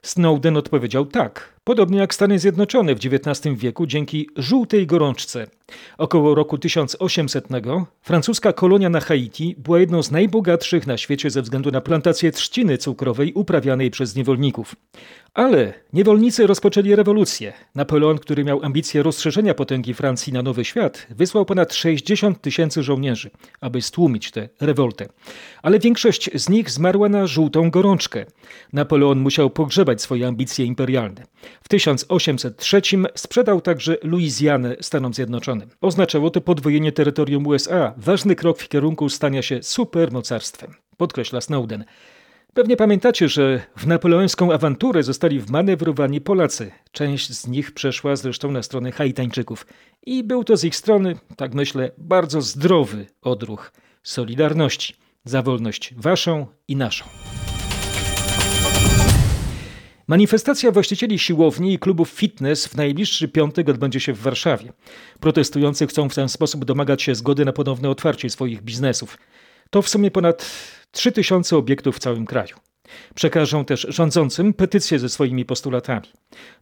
Snowden 0.03 0.57
odpowiedział 0.57 1.07
tak, 1.07 1.55
podobnie 1.65 1.99
jak 1.99 2.15
Stany 2.15 2.39
Zjednoczone 2.39 2.95
w 2.95 2.99
XIX 2.99 3.57
wieku 3.57 3.87
dzięki 3.87 4.29
żółtej 4.37 4.87
gorączce. 4.87 5.47
Około 5.99 6.35
roku 6.35 6.59
1800 6.59 7.49
francuska 8.03 8.53
kolonia 8.53 8.89
na 8.89 9.01
Haiti 9.01 9.55
była 9.59 9.81
jedną 9.81 10.03
z 10.03 10.11
najbogatszych 10.11 10.87
na 10.87 10.97
świecie 10.97 11.31
ze 11.31 11.43
względu 11.43 11.71
na 11.71 11.81
plantację 11.81 12.33
trzciny 12.33 12.79
cukrowej 12.79 13.33
uprawianej 13.33 13.91
przez 13.91 14.17
niewolników. 14.17 14.77
Ale 15.35 15.75
niewolnicy 15.93 16.47
rozpoczęli 16.47 16.95
rewolucję. 16.95 17.53
Napoleon, 17.75 18.19
który 18.19 18.45
miał 18.45 18.65
ambicje 18.65 19.03
rozszerzenia 19.03 19.55
potęgi 19.55 19.95
Francji 19.95 20.33
na 20.33 20.43
nowy 20.43 20.65
świat, 20.65 21.07
wysłał 21.11 21.45
ponad 21.45 21.75
60 21.75 22.41
tysięcy 22.41 22.83
żołnierzy, 22.83 23.31
aby 23.61 23.83
stłumić 23.83 24.31
tę 24.31 24.49
rewoltę. 24.61 25.09
Ale 25.63 25.79
większość 25.79 26.31
z 26.35 26.49
nich 26.49 26.71
zmarła 26.71 27.09
na 27.09 27.27
żółtą 27.27 27.71
gorączkę. 27.71 28.27
Napoleon 28.73 29.19
musiał 29.19 29.51
pogrzebać 29.51 29.88
swoje 29.97 30.27
ambicje 30.27 30.65
imperialne. 30.65 31.23
W 31.63 31.69
1803 31.69 32.83
sprzedał 33.15 33.61
także 33.61 33.97
Luizjanę 34.03 34.77
Stanom 34.81 35.15
Zjednoczonym. 35.15 35.71
Oznaczało 35.81 36.31
to 36.31 36.41
podwojenie 36.41 36.93
terytorium 36.93 37.47
USA, 37.47 37.95
ważny 37.97 38.37
krok 38.37 38.59
w 38.59 38.69
kierunku 38.69 39.09
stania 39.09 39.43
się 39.43 39.63
supermocarstwem, 39.63 40.75
podkreśla 40.97 41.41
Snowden. 41.41 41.85
Pewnie 42.55 42.77
pamiętacie, 42.77 43.29
że 43.29 43.61
w 43.77 43.87
napoleońską 43.87 44.53
awanturę 44.53 45.03
zostali 45.03 45.41
wmanewrowani 45.41 46.21
Polacy. 46.21 46.73
Część 46.93 47.33
z 47.33 47.47
nich 47.47 47.73
przeszła 47.73 48.17
zresztą 48.17 48.51
na 48.51 48.63
stronę 48.63 48.93
Haitańczyków. 48.93 49.67
I 50.07 50.25
był 50.25 50.45
to 50.45 50.57
z 50.57 50.65
ich 50.65 50.77
strony, 50.77 51.17
tak 51.37 51.55
myślę, 51.55 51.91
bardzo 51.99 52.43
zdrowy 52.43 53.07
odruch 53.23 53.73
solidarności 54.03 54.95
za 55.25 55.43
wolność 55.43 55.95
waszą 55.97 56.47
i 56.69 56.77
naszą. 56.77 57.05
Manifestacja 60.09 60.71
właścicieli 60.71 61.19
siłowni 61.19 61.73
i 61.73 61.79
klubów 61.79 62.11
fitness 62.11 62.67
w 62.67 62.77
najbliższy 62.77 63.29
piątek 63.29 63.69
odbędzie 63.69 64.01
się 64.01 64.13
w 64.13 64.19
Warszawie. 64.19 64.73
Protestujący 65.21 65.87
chcą 65.87 66.09
w 66.09 66.15
ten 66.15 66.29
sposób 66.29 66.65
domagać 66.65 67.03
się 67.03 67.15
zgody 67.15 67.45
na 67.45 67.53
ponowne 67.53 67.91
otwarcie 67.91 68.31
swoich 68.31 68.63
biznesów. 68.63 69.19
To 69.71 69.83
w 69.83 69.89
sumie 69.89 70.11
ponad 70.11 70.51
3000 70.91 71.57
obiektów 71.57 71.97
w 71.97 71.99
całym 71.99 72.27
kraju. 72.27 72.57
Przekażą 73.15 73.65
też 73.65 73.87
rządzącym 73.89 74.55
petycję 74.55 74.99
ze 74.99 75.09
swoimi 75.09 75.45
postulatami. 75.45 76.07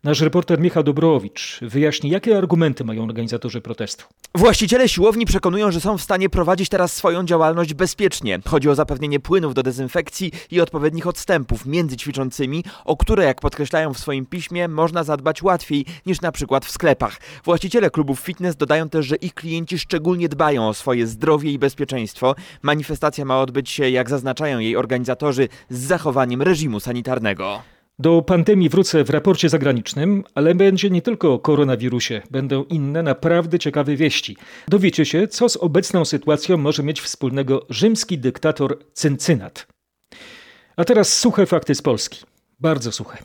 Nasz 0.05 0.21
reporter 0.21 0.61
Michał 0.61 0.83
Dobrowicz 0.83 1.59
wyjaśni, 1.63 2.11
jakie 2.11 2.39
argumenty 2.39 2.85
mają 2.85 3.05
organizatorzy 3.05 3.61
protestu. 3.61 4.05
Właściciele 4.35 4.89
siłowni 4.89 5.27
przekonują, 5.27 5.71
że 5.71 5.81
są 5.81 5.99
w 5.99 6.03
stanie 6.03 6.29
prowadzić 6.29 6.69
teraz 6.69 6.93
swoją 6.93 7.25
działalność 7.25 7.75
bezpiecznie. 7.75 8.39
Chodzi 8.47 8.69
o 8.69 8.75
zapewnienie 8.75 9.21
płynów 9.21 9.55
do 9.55 9.63
dezynfekcji 9.63 10.33
i 10.51 10.61
odpowiednich 10.61 11.07
odstępów 11.07 11.67
między 11.67 11.97
ćwiczącymi, 11.97 12.65
o 12.85 12.97
które, 12.97 13.25
jak 13.25 13.41
podkreślają 13.41 13.95
w 13.95 13.99
swoim 13.99 14.27
piśmie, 14.27 14.69
można 14.69 15.05
zadbać 15.05 15.43
łatwiej 15.43 15.85
niż 16.07 16.21
na 16.21 16.33
przykład 16.33 16.65
w 16.65 16.71
sklepach. 16.71 17.21
Właściciele 17.45 17.91
klubów 17.91 18.21
fitness 18.21 18.57
dodają 18.57 18.89
też, 18.89 19.07
że 19.07 19.17
ich 19.17 19.35
klienci 19.35 19.79
szczególnie 19.79 20.29
dbają 20.29 20.69
o 20.69 20.75
swoje 20.75 21.07
zdrowie 21.07 21.53
i 21.53 21.59
bezpieczeństwo. 21.59 22.35
Manifestacja 22.63 23.25
ma 23.25 23.41
odbyć 23.41 23.71
się, 23.71 23.91
jak 23.91 24.11
zaznaczają 24.11 24.59
jej 24.59 24.77
organizatorzy, 24.77 25.49
z 25.71 25.79
zachowaniem 25.79 26.16
reżimu 26.25 26.81
sanitarnego. 26.81 27.63
Do 27.99 28.23
pandemii 28.23 28.69
wrócę 28.69 29.05
w 29.05 29.11
raporcie 29.11 29.49
zagranicznym, 29.49 30.25
ale 30.35 30.55
będzie 30.55 30.91
nie 30.91 31.03
tylko 31.03 31.35
o 31.35 31.39
koronawirusie. 31.39 32.23
Będą 32.31 32.65
inne 32.65 33.03
naprawdę 33.03 33.59
ciekawe 33.59 33.97
wieści. 33.97 34.37
Dowiecie 34.69 35.05
się, 35.05 35.29
co 35.29 35.49
z 35.49 35.57
obecną 35.57 36.05
sytuacją 36.05 36.57
może 36.57 36.83
mieć 36.83 37.01
wspólnego 37.01 37.67
rzymski 37.71 38.19
dyktator 38.19 38.79
Cyncynat. 38.93 39.67
A 40.77 40.85
teraz 40.85 41.19
suche 41.19 41.47
fakty 41.47 41.75
z 41.75 41.83
Polski. 41.83 42.21
Bardzo 42.61 42.93
suche. 42.93 43.19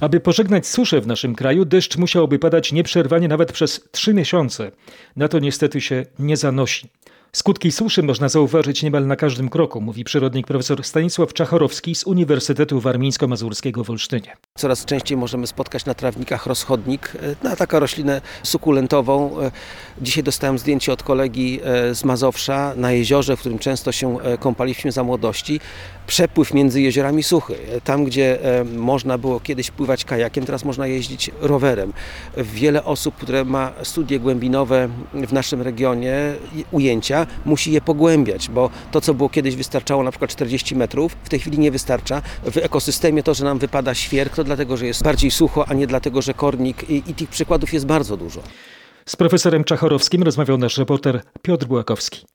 Aby 0.00 0.20
pożegnać 0.20 0.66
suszę 0.66 1.00
w 1.00 1.06
naszym 1.06 1.34
kraju, 1.34 1.64
deszcz 1.64 1.96
musiałby 1.96 2.38
padać 2.38 2.72
nieprzerwanie 2.72 3.28
nawet 3.28 3.52
przez 3.52 3.88
trzy 3.92 4.14
miesiące. 4.14 4.70
Na 5.16 5.28
to 5.28 5.38
niestety 5.38 5.80
się 5.80 6.06
nie 6.18 6.36
zanosi. 6.36 6.88
Skutki 7.32 7.72
suszy 7.72 8.02
można 8.02 8.28
zauważyć 8.28 8.82
niemal 8.82 9.06
na 9.06 9.16
każdym 9.16 9.48
kroku, 9.48 9.80
mówi 9.80 10.04
przyrodnik 10.04 10.46
profesor 10.46 10.84
Stanisław 10.84 11.32
Czachorowski 11.32 11.94
z 11.94 12.04
Uniwersytetu 12.04 12.80
Warmińsko-Mazurskiego 12.80 13.84
w 13.84 13.90
Olsztynie. 13.90 14.36
Coraz 14.58 14.84
częściej 14.84 15.18
możemy 15.18 15.46
spotkać 15.46 15.84
na 15.84 15.94
trawnikach 15.94 16.46
rozchodnik, 16.46 17.12
na 17.42 17.56
taką 17.56 17.78
roślinę 17.78 18.20
sukulentową. 18.42 19.36
Dzisiaj 20.02 20.22
dostałem 20.24 20.58
zdjęcie 20.58 20.92
od 20.92 21.02
kolegi 21.02 21.60
z 21.92 22.04
Mazowsza 22.04 22.72
na 22.76 22.92
jeziorze, 22.92 23.36
w 23.36 23.40
którym 23.40 23.58
często 23.58 23.92
się 23.92 24.16
kąpaliśmy 24.40 24.92
za 24.92 25.04
młodości. 25.04 25.60
Przepływ 26.06 26.54
między 26.54 26.80
jeziorami 26.80 27.22
suchy. 27.22 27.54
Tam, 27.84 28.04
gdzie 28.04 28.38
można 28.76 29.18
było 29.18 29.40
kiedyś 29.40 29.70
pływać 29.70 30.04
kajakiem, 30.04 30.46
teraz 30.46 30.64
można 30.64 30.86
jeździć 30.86 31.30
rowerem. 31.40 31.92
Wiele 32.36 32.84
osób, 32.84 33.14
które 33.14 33.44
ma 33.44 33.72
studie 33.82 34.20
głębinowe 34.20 34.88
w 35.14 35.32
naszym 35.32 35.62
regionie, 35.62 36.34
ujęcia, 36.70 37.17
musi 37.44 37.72
je 37.72 37.80
pogłębiać, 37.80 38.48
bo 38.48 38.70
to, 38.92 39.00
co 39.00 39.14
było 39.14 39.28
kiedyś 39.28 39.56
wystarczało 39.56 40.02
na 40.02 40.10
przykład 40.10 40.30
40 40.30 40.76
metrów, 40.76 41.16
w 41.24 41.28
tej 41.28 41.40
chwili 41.40 41.58
nie 41.58 41.70
wystarcza. 41.70 42.22
W 42.44 42.56
ekosystemie 42.56 43.22
to, 43.22 43.34
że 43.34 43.44
nam 43.44 43.58
wypada 43.58 43.94
świerk, 43.94 44.36
to 44.36 44.44
dlatego, 44.44 44.76
że 44.76 44.86
jest 44.86 45.02
bardziej 45.02 45.30
sucho, 45.30 45.68
a 45.68 45.74
nie 45.74 45.86
dlatego, 45.86 46.22
że 46.22 46.34
kornik 46.34 46.90
i, 46.90 47.02
i 47.06 47.14
tych 47.14 47.28
przykładów 47.28 47.72
jest 47.72 47.86
bardzo 47.86 48.16
dużo. 48.16 48.40
Z 49.06 49.16
profesorem 49.16 49.64
Czachorowskim 49.64 50.22
rozmawiał 50.22 50.58
nasz 50.58 50.78
reporter 50.78 51.22
Piotr 51.42 51.66
Błakowski. 51.66 52.26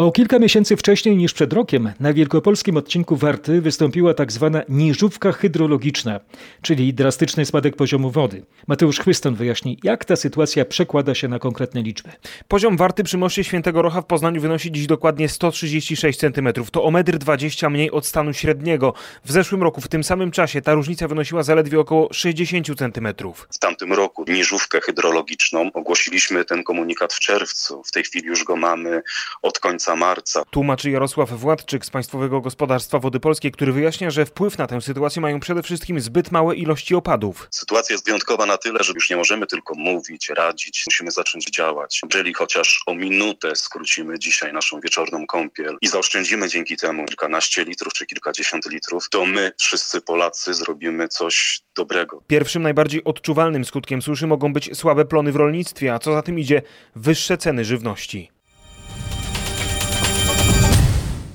O 0.00 0.12
kilka 0.12 0.38
miesięcy 0.38 0.76
wcześniej 0.76 1.16
niż 1.16 1.32
przed 1.32 1.52
rokiem 1.52 1.92
na 2.00 2.12
wielkopolskim 2.12 2.76
odcinku 2.76 3.16
Warty 3.16 3.60
wystąpiła 3.60 4.14
tak 4.14 4.32
zwana 4.32 4.62
niżówka 4.68 5.32
hydrologiczna, 5.32 6.20
czyli 6.62 6.94
drastyczny 6.94 7.46
spadek 7.46 7.76
poziomu 7.76 8.10
wody. 8.10 8.42
Mateusz 8.66 8.98
Chwyston 9.00 9.34
wyjaśni, 9.34 9.78
jak 9.82 10.04
ta 10.04 10.16
sytuacja 10.16 10.64
przekłada 10.64 11.14
się 11.14 11.28
na 11.28 11.38
konkretne 11.38 11.82
liczby. 11.82 12.10
Poziom 12.48 12.76
Warty 12.76 13.04
przy 13.04 13.18
moście 13.18 13.44
Świętego 13.44 13.82
Rocha 13.82 14.02
w 14.02 14.06
Poznaniu 14.06 14.40
wynosi 14.40 14.72
dziś 14.72 14.86
dokładnie 14.86 15.28
136 15.28 16.18
cm. 16.18 16.48
To 16.72 16.84
o 16.84 16.90
1,20 16.90 17.66
m 17.66 17.72
mniej 17.72 17.90
od 17.90 18.06
stanu 18.06 18.32
średniego. 18.32 18.94
W 19.24 19.32
zeszłym 19.32 19.62
roku 19.62 19.80
w 19.80 19.88
tym 19.88 20.04
samym 20.04 20.30
czasie 20.30 20.62
ta 20.62 20.74
różnica 20.74 21.08
wynosiła 21.08 21.42
zaledwie 21.42 21.80
około 21.80 22.12
60 22.12 22.66
cm. 22.66 23.08
W 23.50 23.58
tamtym 23.58 23.92
roku 23.92 24.24
niżówkę 24.28 24.80
hydrologiczną 24.80 25.70
ogłosiliśmy 25.74 26.44
ten 26.44 26.64
komunikat 26.64 27.12
w 27.12 27.20
czerwcu. 27.20 27.82
W 27.84 27.92
tej 27.92 28.04
chwili 28.04 28.26
już 28.26 28.44
go 28.44 28.56
mamy 28.56 29.02
od 29.42 29.58
końca 29.58 29.89
marca. 29.96 30.42
Tłumaczy 30.50 30.90
Jarosław 30.90 31.30
Władczyk 31.30 31.84
z 31.84 31.90
Państwowego 31.90 32.40
Gospodarstwa 32.40 32.98
Wody 32.98 33.20
Polskiej, 33.20 33.52
który 33.52 33.72
wyjaśnia, 33.72 34.10
że 34.10 34.26
wpływ 34.26 34.58
na 34.58 34.66
tę 34.66 34.80
sytuację 34.80 35.22
mają 35.22 35.40
przede 35.40 35.62
wszystkim 35.62 36.00
zbyt 36.00 36.32
małe 36.32 36.56
ilości 36.56 36.94
opadów. 36.94 37.48
Sytuacja 37.50 37.94
jest 37.94 38.04
wyjątkowa 38.04 38.46
na 38.46 38.58
tyle, 38.58 38.84
że 38.84 38.92
już 38.92 39.10
nie 39.10 39.16
możemy 39.16 39.46
tylko 39.46 39.74
mówić, 39.74 40.28
radzić, 40.28 40.84
musimy 40.86 41.10
zacząć 41.10 41.50
działać. 41.50 42.00
Jeżeli 42.14 42.34
chociaż 42.34 42.82
o 42.86 42.94
minutę 42.94 43.56
skrócimy 43.56 44.18
dzisiaj 44.18 44.52
naszą 44.52 44.80
wieczorną 44.80 45.26
kąpiel 45.26 45.78
i 45.80 45.88
zaoszczędzimy 45.88 46.48
dzięki 46.48 46.76
temu 46.76 47.04
kilkanaście 47.06 47.64
litrów 47.64 47.92
czy 47.92 48.06
kilkadziesiąt 48.06 48.66
litrów, 48.70 49.08
to 49.10 49.26
my, 49.26 49.52
wszyscy 49.58 50.00
Polacy, 50.00 50.54
zrobimy 50.54 51.08
coś 51.08 51.60
dobrego. 51.76 52.22
Pierwszym 52.26 52.62
najbardziej 52.62 53.04
odczuwalnym 53.04 53.64
skutkiem 53.64 54.02
suszy 54.02 54.26
mogą 54.26 54.52
być 54.52 54.76
słabe 54.76 55.04
plony 55.04 55.32
w 55.32 55.36
rolnictwie, 55.36 55.94
a 55.94 55.98
co 55.98 56.12
za 56.12 56.22
tym 56.22 56.38
idzie 56.38 56.62
wyższe 56.96 57.38
ceny 57.38 57.64
żywności. 57.64 58.30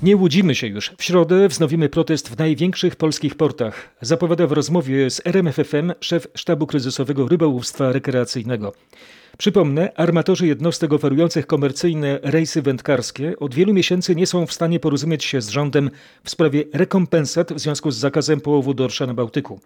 Nie 0.06 0.16
łudzimy 0.16 0.54
się 0.54 0.66
już. 0.66 0.92
W 0.98 1.04
środę 1.04 1.48
wznowimy 1.48 1.88
protest 1.88 2.28
w 2.28 2.38
największych 2.38 2.96
polskich 2.96 3.34
portach. 3.34 3.96
Zapowiada 4.00 4.46
w 4.46 4.52
rozmowie 4.52 5.10
z 5.10 5.22
RMFFM 5.24 5.92
szef 6.00 6.26
sztabu 6.34 6.66
kryzysowego 6.66 7.28
rybołówstwa 7.28 7.92
rekreacyjnego. 7.92 8.72
Przypomnę, 9.38 9.92
armatorzy 9.96 10.46
jednostek 10.46 10.92
oferujących 10.92 11.46
komercyjne 11.46 12.18
rejsy 12.22 12.62
wędkarskie 12.62 13.38
od 13.38 13.54
wielu 13.54 13.74
miesięcy 13.74 14.14
nie 14.14 14.26
są 14.26 14.46
w 14.46 14.52
stanie 14.52 14.80
porozumieć 14.80 15.24
się 15.24 15.40
z 15.40 15.48
rządem 15.48 15.90
w 16.24 16.30
sprawie 16.30 16.64
rekompensat 16.72 17.52
w 17.52 17.58
związku 17.58 17.90
z 17.90 17.96
zakazem 17.96 18.40
połowu 18.40 18.74
dorsza 18.74 19.06
na 19.06 19.14
Bałtyku. 19.14 19.60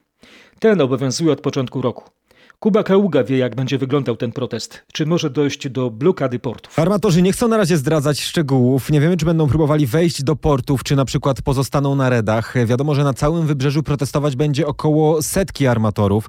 Ten 0.58 0.80
obowiązuje 0.80 1.32
od 1.32 1.40
początku 1.40 1.82
roku. 1.82 2.19
Kuba 2.62 2.82
Kaługa 2.82 3.24
wie, 3.24 3.38
jak 3.38 3.54
będzie 3.54 3.78
wyglądał 3.78 4.16
ten 4.16 4.32
protest. 4.32 4.82
Czy 4.92 5.06
może 5.06 5.30
dojść 5.30 5.68
do 5.68 5.90
blokady 5.90 6.38
portów? 6.38 6.78
Armatorzy 6.78 7.22
nie 7.22 7.32
chcą 7.32 7.48
na 7.48 7.56
razie 7.56 7.76
zdradzać 7.76 8.20
szczegółów. 8.20 8.90
Nie 8.90 9.00
wiemy, 9.00 9.16
czy 9.16 9.26
będą 9.26 9.48
próbowali 9.48 9.86
wejść 9.86 10.22
do 10.22 10.36
portów, 10.36 10.84
czy 10.84 10.96
na 10.96 11.04
przykład 11.04 11.42
pozostaną 11.42 11.94
na 11.94 12.10
redach. 12.10 12.54
Wiadomo, 12.66 12.94
że 12.94 13.04
na 13.04 13.14
całym 13.14 13.46
wybrzeżu 13.46 13.82
protestować 13.82 14.36
będzie 14.36 14.66
około 14.66 15.22
setki 15.22 15.66
armatorów. 15.66 16.26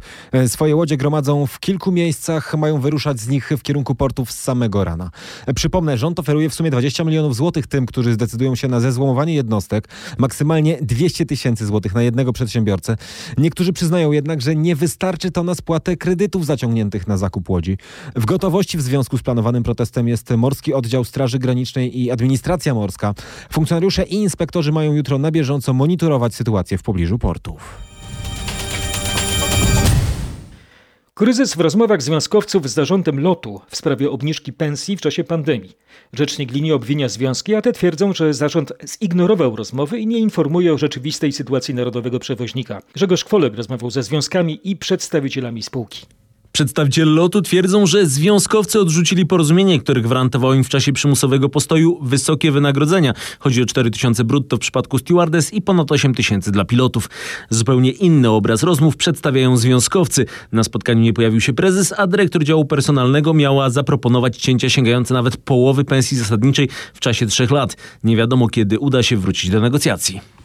Swoje 0.48 0.76
łodzie 0.76 0.98
gromadzą 0.98 1.48
w 1.48 1.60
kilku 1.60 1.92
miejscach, 1.92 2.58
mają 2.58 2.82
wyruszać 2.82 3.20
z 3.20 3.28
nich 3.28 3.50
w 3.58 3.62
kierunku 3.62 3.96
portów 3.96 4.32
z 4.32 4.40
samego 4.40 4.84
rana. 4.84 5.12
Przypomnę, 5.56 5.98
rząd 5.98 6.20
oferuje 6.20 6.50
w 6.50 6.54
sumie 6.54 6.72
20 6.72 7.04
milionów 7.04 7.36
złotych 7.36 7.68
tym, 7.68 7.86
którzy 7.86 8.14
zdecydują 8.14 8.56
się 8.56 8.68
na 8.68 8.80
zezłomowanie 8.80 9.34
jednostek. 9.34 9.88
Maksymalnie 10.18 10.78
200 10.82 11.26
tysięcy 11.26 11.66
złotych 11.66 11.96
na 11.96 12.02
jednego 12.02 12.34
przedsiębiorcę. 12.34 12.98
Niektórzy 13.38 13.74
przyznają 13.74 14.12
jednak, 14.12 14.42
że 14.42 14.56
nie 14.56 14.76
wystarczy 14.76 15.32
to 15.32 15.44
na 15.44 15.56
spłatę 15.56 15.98
kredytu 15.98 16.21
kredytów 16.22 16.46
zaciągniętych 16.46 17.08
na 17.08 17.18
zakup 17.18 17.50
łodzi. 17.50 17.78
W 18.16 18.25
gotowości 18.25 18.78
w 18.78 18.82
związku 18.82 19.18
z 19.18 19.24
planowanym 19.24 19.63
protestem 19.63 20.08
jest 20.08 20.30
Morski 20.30 20.74
Oddział 20.74 21.04
Straży 21.04 21.40
Granicznej 21.40 22.01
i 22.01 22.12
Administracja 22.12 22.74
Morska. 22.74 23.13
Funkcjonariusze 23.51 24.04
i 24.04 24.16
inspektorzy 24.16 24.72
mają 24.72 24.94
jutro 24.94 25.18
na 25.18 25.32
bieżąco 25.32 25.74
monitorować 25.74 26.36
sytuację 26.36 26.78
w 26.78 26.84
pobliżu 26.84 27.20
portów. 27.20 27.91
Kryzys 31.22 31.56
w 31.56 31.60
rozmowach 31.60 32.01
związkowców 32.01 32.70
z 32.70 32.74
zarządem 32.74 33.20
lotu 33.20 33.62
w 33.70 33.75
sprawie 33.75 34.12
obniżki 34.12 34.54
pensji 34.54 34.98
w 34.98 35.01
czasie 35.01 35.24
pandemii. 35.24 35.74
Rzecznik 36.13 36.51
linii 36.51 36.72
obwinia 36.72 37.10
związki, 37.10 37.56
a 37.56 37.62
te 37.62 37.72
twierdzą, 37.72 38.13
że 38.13 38.34
zarząd 38.34 38.74
zignorował 39.01 39.56
rozmowy 39.56 40.00
i 40.00 40.08
nie 40.08 40.20
informuje 40.20 40.74
o 40.74 40.78
rzeczywistej 40.78 41.32
sytuacji 41.32 41.74
narodowego 41.74 42.20
przewoźnika. 42.20 42.82
Grzegorz 42.94 43.24
Kwolek 43.24 43.56
rozmawiał 43.56 43.92
ze 43.92 44.04
związkami 44.04 44.60
i 44.63 44.75
przedstawicielami 44.75 45.63
spółki. 45.63 46.06
Przedstawiciele 46.51 47.12
lotu 47.12 47.41
twierdzą, 47.41 47.86
że 47.86 48.05
związkowcy 48.05 48.79
odrzucili 48.79 49.25
porozumienie, 49.25 49.79
które 49.79 50.01
gwarantowało 50.01 50.53
im 50.53 50.63
w 50.63 50.70
czasie 50.70 50.93
przymusowego 50.93 51.50
postoju 51.50 52.00
wysokie 52.01 52.51
wynagrodzenia. 52.51 53.13
Chodzi 53.39 53.63
o 53.63 53.65
4 53.65 53.91
tysiące 53.91 54.24
brutto 54.24 54.58
w 54.58 54.60
przypadku 54.60 54.98
stewardess 54.98 55.53
i 55.53 55.62
ponad 55.62 55.91
8 55.91 56.15
tysięcy 56.15 56.51
dla 56.51 56.65
pilotów. 56.65 57.10
Zupełnie 57.50 57.91
inny 57.91 58.29
obraz 58.29 58.63
rozmów 58.63 58.96
przedstawiają 58.96 59.58
związkowcy. 59.58 60.25
Na 60.51 60.63
spotkaniu 60.63 61.01
nie 61.01 61.13
pojawił 61.13 61.41
się 61.41 61.53
prezes, 61.53 61.93
a 61.98 62.08
dyrektor 62.08 62.43
działu 62.43 62.65
personalnego 62.65 63.34
miała 63.34 63.70
zaproponować 63.70 64.38
cięcia 64.38 64.70
sięgające 64.70 65.13
nawet 65.13 65.38
połowy 65.38 65.84
pensji 65.84 66.17
zasadniczej 66.17 66.70
w 66.93 67.00
czasie 67.00 67.25
trzech 67.25 67.51
lat. 67.51 67.77
Nie 68.03 68.15
wiadomo, 68.15 68.48
kiedy 68.48 68.79
uda 68.79 69.03
się 69.03 69.17
wrócić 69.17 69.50
do 69.50 69.62
negocjacji. 69.62 70.41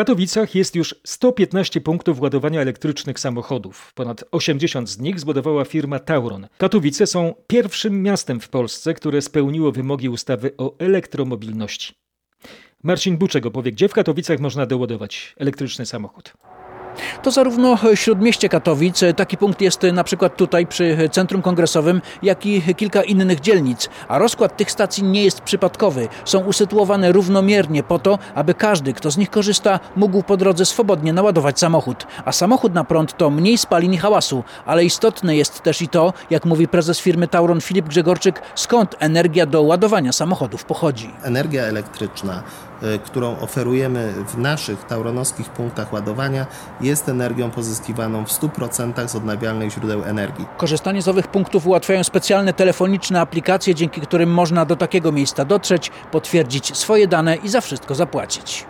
Katowicach 0.00 0.54
jest 0.54 0.76
już 0.76 0.94
115 1.04 1.80
punktów 1.80 2.20
ładowania 2.20 2.60
elektrycznych 2.60 3.20
samochodów. 3.20 3.92
Ponad 3.94 4.24
80 4.30 4.90
z 4.90 4.98
nich 4.98 5.20
zbudowała 5.20 5.64
firma 5.64 5.98
Tauron. 5.98 6.48
Katowice 6.58 7.06
są 7.06 7.34
pierwszym 7.46 8.02
miastem 8.02 8.40
w 8.40 8.48
Polsce, 8.48 8.94
które 8.94 9.22
spełniło 9.22 9.72
wymogi 9.72 10.08
ustawy 10.08 10.54
o 10.58 10.74
elektromobilności. 10.78 11.94
Marcin 12.82 13.16
Buczek 13.16 13.46
opowie, 13.46 13.72
gdzie 13.72 13.88
w 13.88 13.92
Katowicach 13.92 14.40
można 14.40 14.66
doładować 14.66 15.34
elektryczny 15.38 15.86
samochód. 15.86 16.32
To 17.22 17.30
zarówno 17.30 17.78
śródmieście 17.94 18.48
Katowic, 18.48 19.00
taki 19.16 19.36
punkt 19.36 19.60
jest 19.60 19.82
na 19.92 20.04
przykład 20.04 20.36
tutaj 20.36 20.66
przy 20.66 21.08
Centrum 21.12 21.42
Kongresowym, 21.42 22.02
jak 22.22 22.46
i 22.46 22.74
kilka 22.74 23.02
innych 23.02 23.40
dzielnic. 23.40 23.88
A 24.08 24.18
rozkład 24.18 24.56
tych 24.56 24.70
stacji 24.70 25.04
nie 25.04 25.24
jest 25.24 25.40
przypadkowy. 25.40 26.08
Są 26.24 26.40
usytuowane 26.40 27.12
równomiernie 27.12 27.82
po 27.82 27.98
to, 27.98 28.18
aby 28.34 28.54
każdy, 28.54 28.92
kto 28.92 29.10
z 29.10 29.16
nich 29.16 29.30
korzysta, 29.30 29.80
mógł 29.96 30.22
po 30.22 30.36
drodze 30.36 30.66
swobodnie 30.66 31.12
naładować 31.12 31.58
samochód. 31.58 32.06
A 32.24 32.32
samochód 32.32 32.74
na 32.74 32.84
prąd 32.84 33.16
to 33.16 33.30
mniej 33.30 33.58
spalin 33.58 33.92
i 33.92 33.98
hałasu, 33.98 34.44
ale 34.66 34.84
istotne 34.84 35.36
jest 35.36 35.62
też 35.62 35.82
i 35.82 35.88
to, 35.88 36.12
jak 36.30 36.44
mówi 36.44 36.68
prezes 36.68 37.00
firmy 37.00 37.28
Tauron 37.28 37.60
Filip 37.60 37.88
Grzegorczyk, 37.88 38.42
skąd 38.54 38.96
energia 38.98 39.46
do 39.46 39.62
ładowania 39.62 40.12
samochodów 40.12 40.64
pochodzi. 40.64 41.10
Energia 41.22 41.62
elektryczna 41.62 42.42
którą 43.04 43.38
oferujemy 43.38 44.12
w 44.26 44.38
naszych 44.38 44.84
tauronowskich 44.84 45.48
punktach 45.48 45.92
ładowania, 45.92 46.46
jest 46.80 47.08
energią 47.08 47.50
pozyskiwaną 47.50 48.24
w 48.24 48.28
100% 48.28 49.08
z 49.08 49.16
odnawialnych 49.16 49.72
źródeł 49.72 50.04
energii. 50.04 50.46
Korzystanie 50.56 51.02
z 51.02 51.08
owych 51.08 51.28
punktów 51.28 51.66
ułatwiają 51.66 52.04
specjalne 52.04 52.52
telefoniczne 52.52 53.20
aplikacje, 53.20 53.74
dzięki 53.74 54.00
którym 54.00 54.30
można 54.30 54.64
do 54.64 54.76
takiego 54.76 55.12
miejsca 55.12 55.44
dotrzeć, 55.44 55.90
potwierdzić 56.10 56.76
swoje 56.76 57.08
dane 57.08 57.36
i 57.36 57.48
za 57.48 57.60
wszystko 57.60 57.94
zapłacić. 57.94 58.66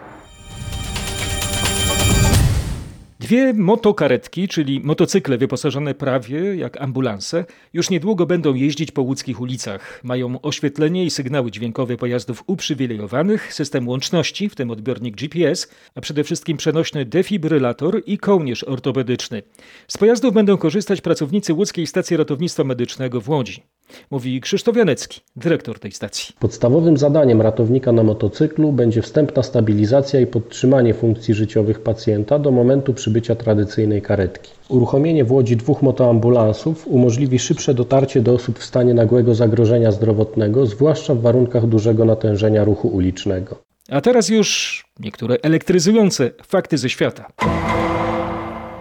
Dwie 3.20 3.52
motokaretki, 3.54 4.48
czyli 4.48 4.80
motocykle 4.80 5.38
wyposażone 5.38 5.94
prawie 5.94 6.56
jak 6.56 6.80
ambulanse, 6.80 7.44
już 7.72 7.90
niedługo 7.90 8.26
będą 8.26 8.54
jeździć 8.54 8.90
po 8.90 9.02
łódzkich 9.02 9.40
ulicach. 9.40 10.00
Mają 10.04 10.40
oświetlenie 10.42 11.04
i 11.04 11.10
sygnały 11.10 11.50
dźwiękowe 11.50 11.96
pojazdów 11.96 12.44
uprzywilejowanych, 12.46 13.54
system 13.54 13.88
łączności, 13.88 14.48
w 14.48 14.54
tym 14.54 14.70
odbiornik 14.70 15.16
GPS, 15.16 15.70
a 15.94 16.00
przede 16.00 16.24
wszystkim 16.24 16.56
przenośny 16.56 17.04
defibrylator 17.04 18.02
i 18.06 18.18
kołnierz 18.18 18.64
ortopedyczny. 18.64 19.42
Z 19.88 19.98
pojazdów 19.98 20.34
będą 20.34 20.56
korzystać 20.56 21.00
pracownicy 21.00 21.54
łódzkiej 21.54 21.86
stacji 21.86 22.16
ratownictwa 22.16 22.64
medycznego 22.64 23.20
w 23.20 23.28
Łodzi. 23.28 23.62
Mówi 24.11 24.40
Krzysztof 24.40 24.76
Janecki, 24.76 25.20
dyrektor 25.37 25.78
tej 25.78 25.92
stacji. 25.92 26.35
Podstawowym 26.38 26.97
zadaniem 26.97 27.42
ratownika 27.42 27.92
na 27.92 28.02
motocyklu 28.02 28.73
będzie 28.73 29.02
wstępna 29.02 29.42
stabilizacja 29.42 30.20
i 30.20 30.26
podtrzymanie 30.26 30.94
funkcji 30.94 31.35
życiowych 31.35 31.80
pacjenta 31.82 32.38
do 32.38 32.50
momentu 32.50 32.94
przybycia 32.94 33.35
tradycyjnej 33.35 34.02
karetki. 34.02 34.50
Uruchomienie 34.68 35.25
w 35.25 35.32
Łodzi 35.32 35.56
dwóch 35.56 35.82
motoambulansów 35.82 36.87
umożliwi 36.87 37.38
szybsze 37.38 37.75
dotarcie 37.75 38.20
do 38.20 38.35
osób 38.35 38.59
w 38.59 38.64
stanie 38.64 38.94
nagłego 38.94 39.35
zagrożenia 39.35 39.92
zdrowotnego, 39.92 40.66
zwłaszcza 40.66 41.14
w 41.14 41.20
warunkach 41.20 41.66
dużego 41.66 42.04
natężenia 42.04 42.64
ruchu 42.64 42.88
ulicznego. 42.88 43.56
A 43.90 44.00
teraz 44.00 44.28
już 44.28 44.85
niektóre 45.00 45.37
elektryzujące 45.42 46.31
fakty 46.46 46.79
ze 46.79 46.88
świata. 46.88 47.29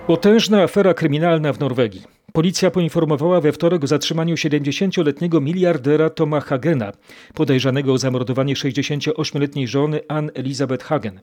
Potężna 0.07 0.63
afera 0.63 0.93
kryminalna 0.93 1.53
w 1.53 1.59
Norwegii. 1.59 2.18
Policja 2.33 2.71
poinformowała 2.71 3.41
we 3.41 3.51
wtorek 3.51 3.83
o 3.83 3.87
zatrzymaniu 3.87 4.35
70-letniego 4.35 5.41
miliardera 5.41 6.09
Toma 6.09 6.41
Hagena, 6.41 6.91
podejrzanego 7.33 7.93
o 7.93 7.97
zamordowanie 7.97 8.53
68-letniej 8.55 9.67
żony 9.67 9.99
Ann 10.07 10.31
Elizabeth 10.33 10.85
Hagen. 10.85 11.19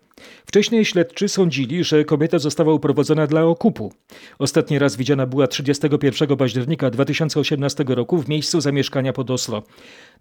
Wcześniej 0.47 0.85
śledczy 0.85 1.29
sądzili, 1.29 1.85
że 1.85 2.05
kobieta 2.05 2.38
została 2.38 2.75
uprowadzona 2.75 3.27
dla 3.27 3.45
okupu. 3.45 3.92
Ostatni 4.38 4.79
raz 4.79 4.97
widziana 4.97 5.27
była 5.27 5.47
31 5.47 6.37
października 6.37 6.90
2018 6.90 7.85
roku 7.88 8.19
w 8.19 8.29
miejscu 8.29 8.61
zamieszkania 8.61 9.12
pod 9.12 9.31
Oslo. 9.31 9.62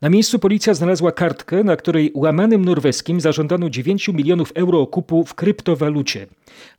Na 0.01 0.09
miejscu 0.09 0.39
policja 0.39 0.73
znalazła 0.73 1.11
kartkę, 1.11 1.63
na 1.63 1.75
której 1.75 2.11
łamanym 2.15 2.65
norweskim 2.65 3.21
zażądano 3.21 3.69
9 3.69 4.07
milionów 4.07 4.51
euro 4.55 4.79
okupu 4.79 5.25
w 5.25 5.33
kryptowalucie. 5.33 6.27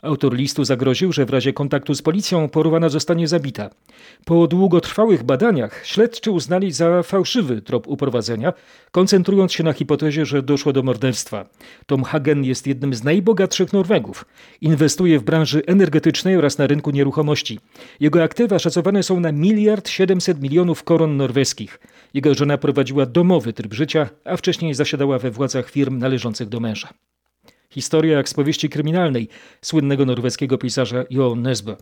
Autor 0.03 0.35
listu 0.35 0.65
zagroził, 0.65 1.13
że 1.13 1.27
w 1.27 1.31
razie 1.31 1.53
kontaktu 1.53 1.95
z 1.95 2.03
policją 2.03 2.49
porwana 2.49 2.89
zostanie 2.89 3.29
zabita. 3.29 3.71
Po 4.25 4.47
długotrwałych 4.47 5.23
badaniach 5.23 5.87
śledczy 5.87 6.31
uznali 6.31 6.73
za 6.73 7.03
fałszywy 7.03 7.63
trop 7.63 7.89
uprowadzenia, 7.89 8.53
koncentrując 8.91 9.53
się 9.53 9.65
na 9.65 9.73
hipotezie, 9.73 10.27
że 10.27 10.43
doszło 10.43 10.73
do 10.73 10.83
morderstwa. 10.83 11.47
Tom 11.87 12.05
Hagen 12.05 12.45
jest 12.45 12.67
jednym 12.67 12.95
z 12.95 13.05
najbogatszych 13.05 13.73
Norwegów. 13.73 14.25
Inwestuje 14.61 15.19
w 15.19 15.25
branży 15.25 15.63
energetycznej 15.67 16.37
oraz 16.37 16.59
na 16.59 16.67
rynku 16.67 16.91
nieruchomości. 16.91 17.59
Jego 18.01 18.23
aktywa 18.23 18.59
szacowane 18.59 19.03
są 19.03 19.21
na 19.21 19.33
miliard 19.33 19.89
700 19.89 20.43
milionów 20.43 20.83
koron 20.83 21.17
norweskich. 21.17 21.81
Jego 22.15 22.35
żona 22.35 22.59
prowadziła 22.59 23.06
domowy 23.07 23.53
tryb 23.53 23.75
życia, 23.75 24.09
a 24.25 24.37
wcześniej 24.37 24.75
zasiadała 24.75 25.19
we 25.19 25.31
władzach 25.31 25.71
firm 25.71 25.99
należących 25.99 26.49
do 26.49 26.61
męża. 26.61 26.89
Historia 27.71 28.17
jak 28.17 28.29
z 28.29 28.35
powieści 28.35 28.69
kryminalnej 28.69 29.29
słynnego 29.63 30.05
norweskiego 30.05 30.59
pisarza 30.59 31.05
Jo 31.11 31.35
Nesbø. 31.35 31.77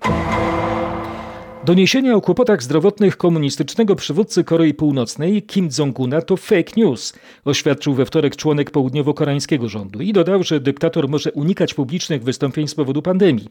Doniesienia 1.67 2.15
o 2.15 2.21
kłopotach 2.21 2.63
zdrowotnych 2.63 3.17
komunistycznego 3.17 3.97
przywódcy 3.97 4.45
Korei 4.45 4.75
Północnej 4.75 5.43
Kim 5.43 5.69
Jong-una 5.79 6.23
to 6.23 6.37
fake 6.37 6.73
news, 6.77 7.13
oświadczył 7.45 7.95
we 7.95 8.07
wtorek 8.07 8.37
członek 8.37 8.71
południowo-koreańskiego 8.71 9.69
rządu 9.69 10.01
i 10.01 10.13
dodał, 10.13 10.43
że 10.43 10.61
dyktator 10.61 11.09
może 11.09 11.33
unikać 11.33 11.75
publicznych 11.75 12.25
wystąpień 12.25 12.69
z 12.69 12.75
powodu 12.75 13.03
pandemii. 13.03 13.49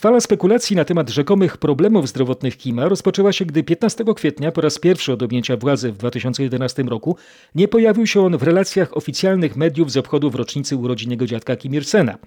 Fala 0.00 0.20
spekulacji 0.20 0.76
na 0.76 0.84
temat 0.84 1.10
rzekomych 1.10 1.56
problemów 1.56 2.08
zdrowotnych 2.08 2.56
Kima 2.56 2.88
rozpoczęła 2.88 3.32
się, 3.32 3.44
gdy 3.44 3.62
15 3.62 4.04
kwietnia 4.16 4.52
po 4.52 4.60
raz 4.60 4.78
pierwszy 4.78 5.12
od 5.12 5.22
objęcia 5.22 5.56
władzy 5.56 5.92
w 5.92 5.96
2011 5.96 6.82
roku 6.82 7.16
nie 7.54 7.68
pojawił 7.68 8.06
się 8.06 8.20
on 8.20 8.38
w 8.38 8.42
relacjach 8.42 8.96
oficjalnych 8.96 9.56
mediów 9.56 9.90
z 9.90 9.96
obchodów 9.96 10.34
rocznicy 10.34 10.76
urodzin 10.76 11.10
jego 11.10 11.26
dziadka 11.26 11.56
Kim 11.56 11.74
Il-sena. 11.74 12.18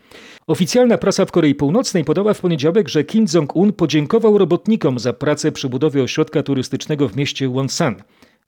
Oficjalna 0.47 0.97
prasa 0.97 1.25
w 1.25 1.31
Korei 1.31 1.55
Północnej 1.55 2.05
podała 2.05 2.33
w 2.33 2.41
poniedziałek, 2.41 2.89
że 2.89 3.03
Kim 3.03 3.25
Jong-un 3.33 3.73
podziękował 3.73 4.37
robotnikom 4.37 4.99
za 4.99 5.13
pracę 5.19 5.51
przy 5.51 5.69
budowie 5.69 6.03
ośrodka 6.03 6.43
turystycznego 6.43 7.09
w 7.09 7.15
mieście 7.15 7.49
Wonsan. 7.49 7.95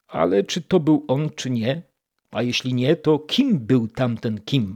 Ale 0.07 0.43
czy 0.43 0.61
to 0.61 0.79
był 0.79 1.05
on, 1.07 1.29
czy 1.35 1.49
nie? 1.49 1.81
A 2.31 2.41
jeśli 2.41 2.73
nie, 2.73 2.95
to 2.95 3.19
kim 3.19 3.59
był 3.59 3.87
tamten 3.87 4.41
Kim? 4.45 4.75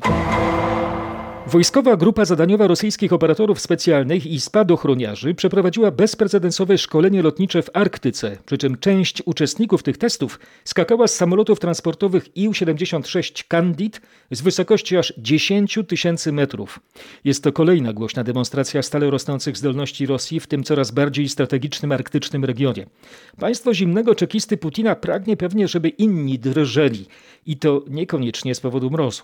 Wojskowa 1.47 1.97
grupa 1.97 2.25
zadaniowa 2.25 2.67
rosyjskich 2.67 3.13
operatorów 3.13 3.59
specjalnych 3.59 4.25
i 4.25 4.39
spadochroniarzy 4.39 5.35
przeprowadziła 5.35 5.91
bezprecedensowe 5.91 6.77
szkolenie 6.77 7.21
lotnicze 7.21 7.61
w 7.61 7.69
Arktyce, 7.73 8.37
przy 8.45 8.57
czym 8.57 8.77
część 8.77 9.23
uczestników 9.25 9.83
tych 9.83 9.97
testów 9.97 10.39
skakała 10.63 11.07
z 11.07 11.15
samolotów 11.15 11.59
transportowych 11.59 12.35
IU-76 12.35 13.43
Candid 13.47 14.01
z 14.31 14.41
wysokości 14.41 14.97
aż 14.97 15.13
10 15.17 15.79
tysięcy 15.87 16.31
metrów. 16.31 16.79
Jest 17.23 17.43
to 17.43 17.51
kolejna 17.51 17.93
głośna 17.93 18.23
demonstracja 18.23 18.81
stale 18.81 19.09
rosnących 19.09 19.57
zdolności 19.57 20.05
Rosji 20.05 20.39
w 20.39 20.47
tym 20.47 20.63
coraz 20.63 20.91
bardziej 20.91 21.29
strategicznym 21.29 21.91
arktycznym 21.91 22.45
regionie. 22.45 22.85
Państwo 23.39 23.73
zimnego 23.73 24.15
czekisty 24.15 24.57
Putina 24.57 24.95
pragnie 24.95 25.37
pewnie, 25.37 25.67
żeby 25.67 25.89
inni 25.89 26.39
drżeli 26.39 27.05
i 27.45 27.57
to 27.57 27.83
niekoniecznie 27.87 28.55
z 28.55 28.59
powodu 28.59 28.89
mrozu. 28.91 29.23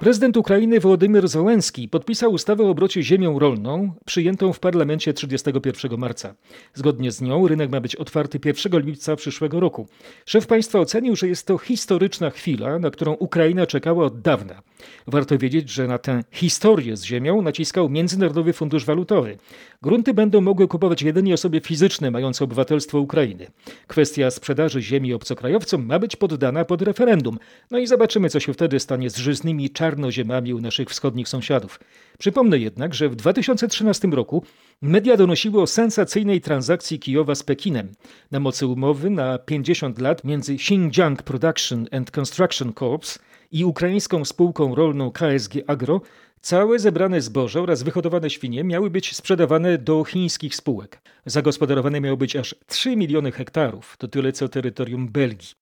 Prezydent 0.00 0.36
Ukrainy 0.36 0.80
Wołodymyr 0.80 1.28
Zełenski 1.28 1.88
podpisał 1.88 2.32
ustawę 2.32 2.64
o 2.64 2.70
obrocie 2.70 3.02
ziemią 3.02 3.38
rolną, 3.38 3.92
przyjętą 4.06 4.52
w 4.52 4.60
parlamencie 4.60 5.14
31 5.14 5.98
marca. 5.98 6.34
Zgodnie 6.74 7.12
z 7.12 7.20
nią 7.20 7.48
rynek 7.48 7.70
ma 7.70 7.80
być 7.80 7.96
otwarty 7.96 8.40
1 8.44 8.82
lipca 8.82 9.16
przyszłego 9.16 9.60
roku. 9.60 9.88
Szef 10.26 10.46
państwa 10.46 10.78
ocenił, 10.78 11.16
że 11.16 11.28
jest 11.28 11.46
to 11.46 11.58
historyczna 11.58 12.30
chwila, 12.30 12.78
na 12.78 12.90
którą 12.90 13.12
Ukraina 13.12 13.66
czekała 13.66 14.04
od 14.04 14.20
dawna. 14.20 14.62
Warto 15.06 15.38
wiedzieć, 15.38 15.70
że 15.70 15.86
na 15.86 15.98
tę 15.98 16.24
historię 16.30 16.96
z 16.96 17.04
ziemią 17.04 17.42
naciskał 17.42 17.88
Międzynarodowy 17.88 18.52
Fundusz 18.52 18.84
Walutowy. 18.84 19.36
Grunty 19.82 20.14
będą 20.14 20.40
mogły 20.40 20.68
kupować 20.68 21.02
jedynie 21.02 21.34
osoby 21.34 21.60
fizyczne 21.60 22.10
mające 22.10 22.44
obywatelstwo 22.44 22.98
Ukrainy. 22.98 23.46
Kwestia 23.86 24.30
sprzedaży 24.30 24.82
ziemi 24.82 25.14
obcokrajowcom 25.14 25.86
ma 25.86 25.98
być 25.98 26.16
poddana 26.16 26.64
pod 26.64 26.82
referendum. 26.82 27.38
No 27.70 27.78
i 27.78 27.86
zobaczymy, 27.86 28.30
co 28.30 28.40
się 28.40 28.52
wtedy 28.52 28.80
stanie 28.80 29.10
z 29.10 29.16
żyznymi 29.16 29.70
czarnoziemami 29.70 30.54
u 30.54 30.60
naszych 30.60 30.90
wschodnich 30.90 31.28
sąsiadów. 31.28 31.80
Przypomnę 32.18 32.58
jednak, 32.58 32.94
że 32.94 33.08
w 33.08 33.16
2013 33.16 34.08
roku 34.08 34.42
media 34.82 35.16
donosiły 35.16 35.62
o 35.62 35.66
sensacyjnej 35.66 36.40
transakcji 36.40 36.98
Kijowa 36.98 37.34
z 37.34 37.42
Pekinem 37.42 37.88
na 38.30 38.40
mocy 38.40 38.66
umowy 38.66 39.10
na 39.10 39.38
50 39.38 39.98
lat 39.98 40.24
między 40.24 40.54
Xinjiang 40.54 41.22
Production 41.22 41.86
and 41.92 42.10
Construction 42.10 42.72
Corps 42.72 43.18
i 43.52 43.64
ukraińską 43.64 44.24
spółką 44.24 44.74
rolną 44.74 45.10
KSG 45.10 45.54
Agro 45.66 46.00
Całe 46.42 46.78
zebrane 46.78 47.20
zboże 47.20 47.62
oraz 47.62 47.82
wyhodowane 47.82 48.30
świnie 48.30 48.64
miały 48.64 48.90
być 48.90 49.16
sprzedawane 49.16 49.78
do 49.78 50.04
chińskich 50.04 50.56
spółek. 50.56 51.02
Zagospodarowane 51.26 52.00
miało 52.00 52.16
być 52.16 52.36
aż 52.36 52.54
3 52.66 52.96
miliony 52.96 53.32
hektarów, 53.32 53.96
to 53.98 54.08
tyle 54.08 54.32
co 54.32 54.48
terytorium 54.48 55.08
Belgii. 55.08 55.54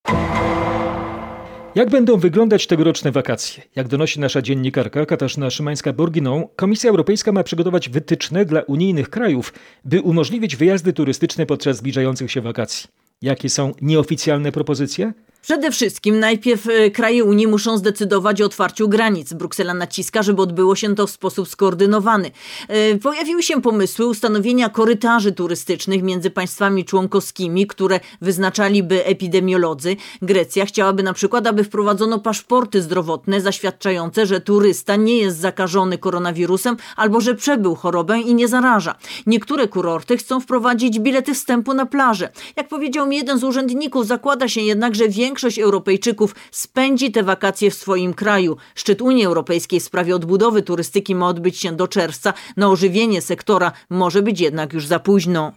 Jak 1.75 1.89
będą 1.89 2.17
wyglądać 2.17 2.67
tegoroczne 2.67 3.11
wakacje? 3.11 3.63
Jak 3.75 3.87
donosi 3.87 4.19
nasza 4.19 4.41
dziennikarka 4.41 5.05
Katarzyna 5.05 5.47
Szymańska-Borginą, 5.47 6.47
Komisja 6.55 6.89
Europejska 6.89 7.31
ma 7.31 7.43
przygotować 7.43 7.89
wytyczne 7.89 8.45
dla 8.45 8.61
unijnych 8.61 9.09
krajów, 9.09 9.53
by 9.85 10.01
umożliwić 10.01 10.55
wyjazdy 10.55 10.93
turystyczne 10.93 11.45
podczas 11.45 11.77
zbliżających 11.77 12.31
się 12.31 12.41
wakacji. 12.41 12.89
Jakie 13.21 13.49
są 13.49 13.73
nieoficjalne 13.81 14.51
propozycje? 14.51 15.13
Przede 15.41 15.71
wszystkim 15.71 16.19
najpierw 16.19 16.67
e, 16.69 16.91
kraje 16.91 17.23
Unii 17.23 17.47
muszą 17.47 17.77
zdecydować 17.77 18.41
o 18.41 18.45
otwarciu 18.45 18.89
granic. 18.89 19.33
Bruksela 19.33 19.73
naciska, 19.73 20.23
żeby 20.23 20.41
odbyło 20.41 20.75
się 20.75 20.95
to 20.95 21.07
w 21.07 21.11
sposób 21.11 21.47
skoordynowany. 21.47 22.31
E, 22.67 22.95
pojawiły 22.97 23.43
się 23.43 23.61
pomysły 23.61 24.07
ustanowienia 24.07 24.69
korytarzy 24.69 25.31
turystycznych 25.31 26.03
między 26.03 26.29
państwami 26.29 26.85
członkowskimi, 26.85 27.67
które 27.67 27.99
wyznaczaliby 28.21 29.05
epidemiolodzy. 29.05 29.95
Grecja 30.21 30.65
chciałaby 30.65 31.03
na 31.03 31.13
przykład, 31.13 31.47
aby 31.47 31.63
wprowadzono 31.63 32.19
paszporty 32.19 32.81
zdrowotne 32.81 33.41
zaświadczające, 33.41 34.25
że 34.25 34.41
turysta 34.41 34.95
nie 34.95 35.17
jest 35.17 35.37
zakażony 35.37 35.97
koronawirusem 35.97 36.77
albo 36.95 37.21
że 37.21 37.35
przebył 37.35 37.75
chorobę 37.75 38.19
i 38.19 38.35
nie 38.35 38.47
zaraża. 38.47 38.95
Niektóre 39.25 39.67
kurorty 39.67 40.17
chcą 40.17 40.39
wprowadzić 40.39 40.99
bilety 40.99 41.33
wstępu 41.33 41.73
na 41.73 41.85
plażę. 41.85 42.29
Jak 42.55 42.67
powiedział 42.67 43.07
mi 43.07 43.17
jeden 43.17 43.39
z 43.39 43.43
urzędników, 43.43 44.07
zakłada 44.07 44.47
się 44.47 44.61
jednak, 44.61 44.95
że 44.95 45.09
większość 45.09 45.28
większość 45.29 45.59
Europejczyków 45.59 46.35
spędzi 46.51 47.11
te 47.11 47.23
wakacje 47.23 47.71
w 47.71 47.73
swoim 47.73 48.13
kraju. 48.13 48.57
Szczyt 48.75 49.01
Unii 49.01 49.25
Europejskiej 49.25 49.79
w 49.79 49.83
sprawie 49.83 50.15
odbudowy 50.15 50.61
turystyki 50.61 51.15
ma 51.15 51.27
odbyć 51.27 51.57
się 51.57 51.71
do 51.71 51.87
czerwca. 51.87 52.33
Na 52.57 52.69
ożywienie 52.69 53.21
sektora 53.21 53.71
może 53.89 54.21
być 54.21 54.39
jednak 54.41 54.73
już 54.73 54.87
za 54.87 54.99
późno. 54.99 55.51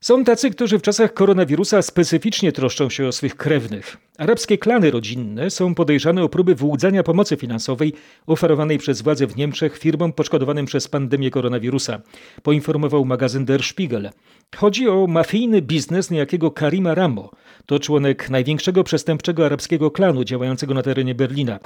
Są 0.00 0.24
tacy, 0.24 0.50
którzy 0.50 0.78
w 0.78 0.82
czasach 0.82 1.14
koronawirusa 1.14 1.82
specyficznie 1.82 2.52
troszczą 2.52 2.90
się 2.90 3.06
o 3.06 3.12
swych 3.12 3.36
krewnych. 3.36 3.96
Arabskie 4.18 4.58
klany 4.58 4.90
rodzinne 4.90 5.50
są 5.50 5.74
podejrzane 5.74 6.22
o 6.22 6.28
próby 6.28 6.54
wyłudzania 6.54 7.02
pomocy 7.02 7.36
finansowej 7.36 7.92
oferowanej 8.26 8.78
przez 8.78 9.02
władze 9.02 9.26
w 9.26 9.36
Niemczech 9.36 9.78
firmom 9.78 10.12
poszkodowanym 10.12 10.66
przez 10.66 10.88
pandemię 10.88 11.30
koronawirusa, 11.30 12.00
poinformował 12.42 13.04
magazyn 13.04 13.44
Der 13.44 13.62
Spiegel. 13.62 14.10
Chodzi 14.56 14.88
o 14.88 15.06
mafijny 15.06 15.62
biznes 15.62 16.10
niejakiego 16.10 16.50
Karima 16.50 16.94
Ramo. 16.94 17.30
To 17.66 17.78
członek 17.78 18.30
największego 18.30 18.84
przestępczego 18.84 19.46
arabskiego 19.46 19.90
klanu 19.90 20.24
działającego 20.24 20.74
na 20.74 20.82
terenie 20.82 21.14
Berlina. 21.14 21.58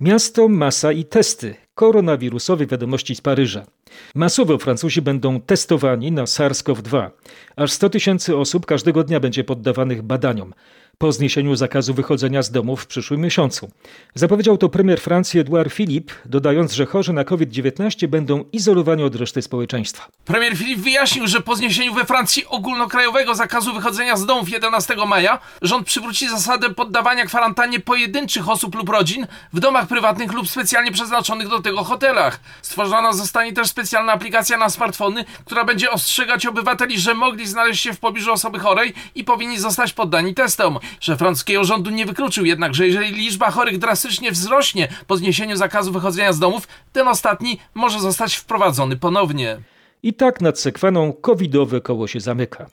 Miasto, 0.00 0.48
masa 0.48 0.92
i 0.92 1.04
testy. 1.04 1.54
Koronawirusowe 1.74 2.66
wiadomości 2.66 3.14
z 3.14 3.20
Paryża. 3.20 3.66
Masowo 4.14 4.58
Francuzi 4.58 5.02
będą 5.02 5.40
testowani 5.40 6.12
na 6.12 6.24
SARS-CoV-2. 6.24 7.10
Aż 7.56 7.72
100 7.72 7.90
tysięcy 7.90 8.36
osób 8.36 8.66
każdego 8.66 9.04
dnia 9.04 9.20
będzie 9.20 9.44
poddawanych 9.44 10.02
badaniom 10.02 10.54
po 10.98 11.12
zniesieniu 11.12 11.56
zakazu 11.56 11.94
wychodzenia 11.94 12.42
z 12.42 12.50
domu 12.50 12.76
w 12.76 12.86
przyszłym 12.86 13.20
miesiącu. 13.20 13.70
Zapowiedział 14.14 14.58
to 14.58 14.68
premier 14.68 15.00
Francji 15.00 15.40
Edouard 15.40 15.72
Philippe, 15.72 16.14
dodając, 16.24 16.72
że 16.72 16.86
chorzy 16.86 17.12
na 17.12 17.24
COVID-19 17.24 18.06
będą 18.06 18.44
izolowani 18.52 19.02
od 19.02 19.14
reszty 19.14 19.42
społeczeństwa. 19.42 20.08
Premier 20.24 20.56
Philippe 20.56 20.82
wyjaśnił, 20.82 21.26
że 21.26 21.40
po 21.40 21.56
zniesieniu 21.56 21.94
we 21.94 22.04
Francji 22.04 22.46
ogólnokrajowego 22.46 23.34
zakazu 23.34 23.74
wychodzenia 23.74 24.16
z 24.16 24.26
domów 24.26 24.48
11 24.48 24.96
maja 25.06 25.38
rząd 25.62 25.86
przywróci 25.86 26.28
zasadę 26.28 26.70
poddawania 26.70 27.26
kwarantannie 27.26 27.80
pojedynczych 27.80 28.48
osób 28.48 28.74
lub 28.74 28.88
rodzin 28.88 29.26
w 29.52 29.60
domach 29.60 29.88
prywatnych 29.88 30.32
lub 30.32 30.48
specjalnie 30.48 30.92
przeznaczonych 30.92 31.48
do 31.48 31.62
tego 31.62 31.84
hotelach. 31.84 32.40
Stworzona 32.62 33.12
zostanie 33.12 33.52
też 33.52 33.68
specjalna 33.68 34.12
aplikacja 34.12 34.56
na 34.56 34.70
smartfony, 34.70 35.24
która 35.44 35.64
będzie 35.64 35.90
ostrzegać 35.90 36.46
obywateli, 36.46 37.00
że 37.00 37.14
mogli 37.14 37.46
znaleźć 37.46 37.82
się 37.82 37.92
w 37.92 38.00
pobliżu 38.00 38.32
osoby 38.32 38.58
chorej 38.58 38.94
i 39.14 39.24
powinni 39.24 39.58
zostać 39.58 39.92
poddani 39.92 40.34
testom. 40.34 40.78
Szef 41.00 41.18
francuskiego 41.18 41.64
rządu 41.64 41.90
nie 41.90 42.06
wykluczył 42.06 42.44
jednak, 42.44 42.74
że 42.74 42.86
jeżeli 42.86 43.12
liczba 43.12 43.50
chorych 43.50 43.78
drastycznie 43.78 44.32
wzrośnie 44.32 44.88
po 45.06 45.16
zniesieniu 45.16 45.56
zakazu 45.56 45.92
wychodzenia 45.92 46.32
z 46.32 46.38
domów, 46.38 46.68
ten 46.92 47.08
ostatni 47.08 47.58
może 47.74 48.00
zostać 48.00 48.36
wprowadzony 48.36 48.96
ponownie. 48.96 49.58
I 50.02 50.14
tak 50.14 50.40
nad 50.40 50.60
sekwaną 50.60 51.12
covidowe 51.12 51.80
koło 51.80 52.06
się 52.06 52.20
zamyka. 52.20 52.66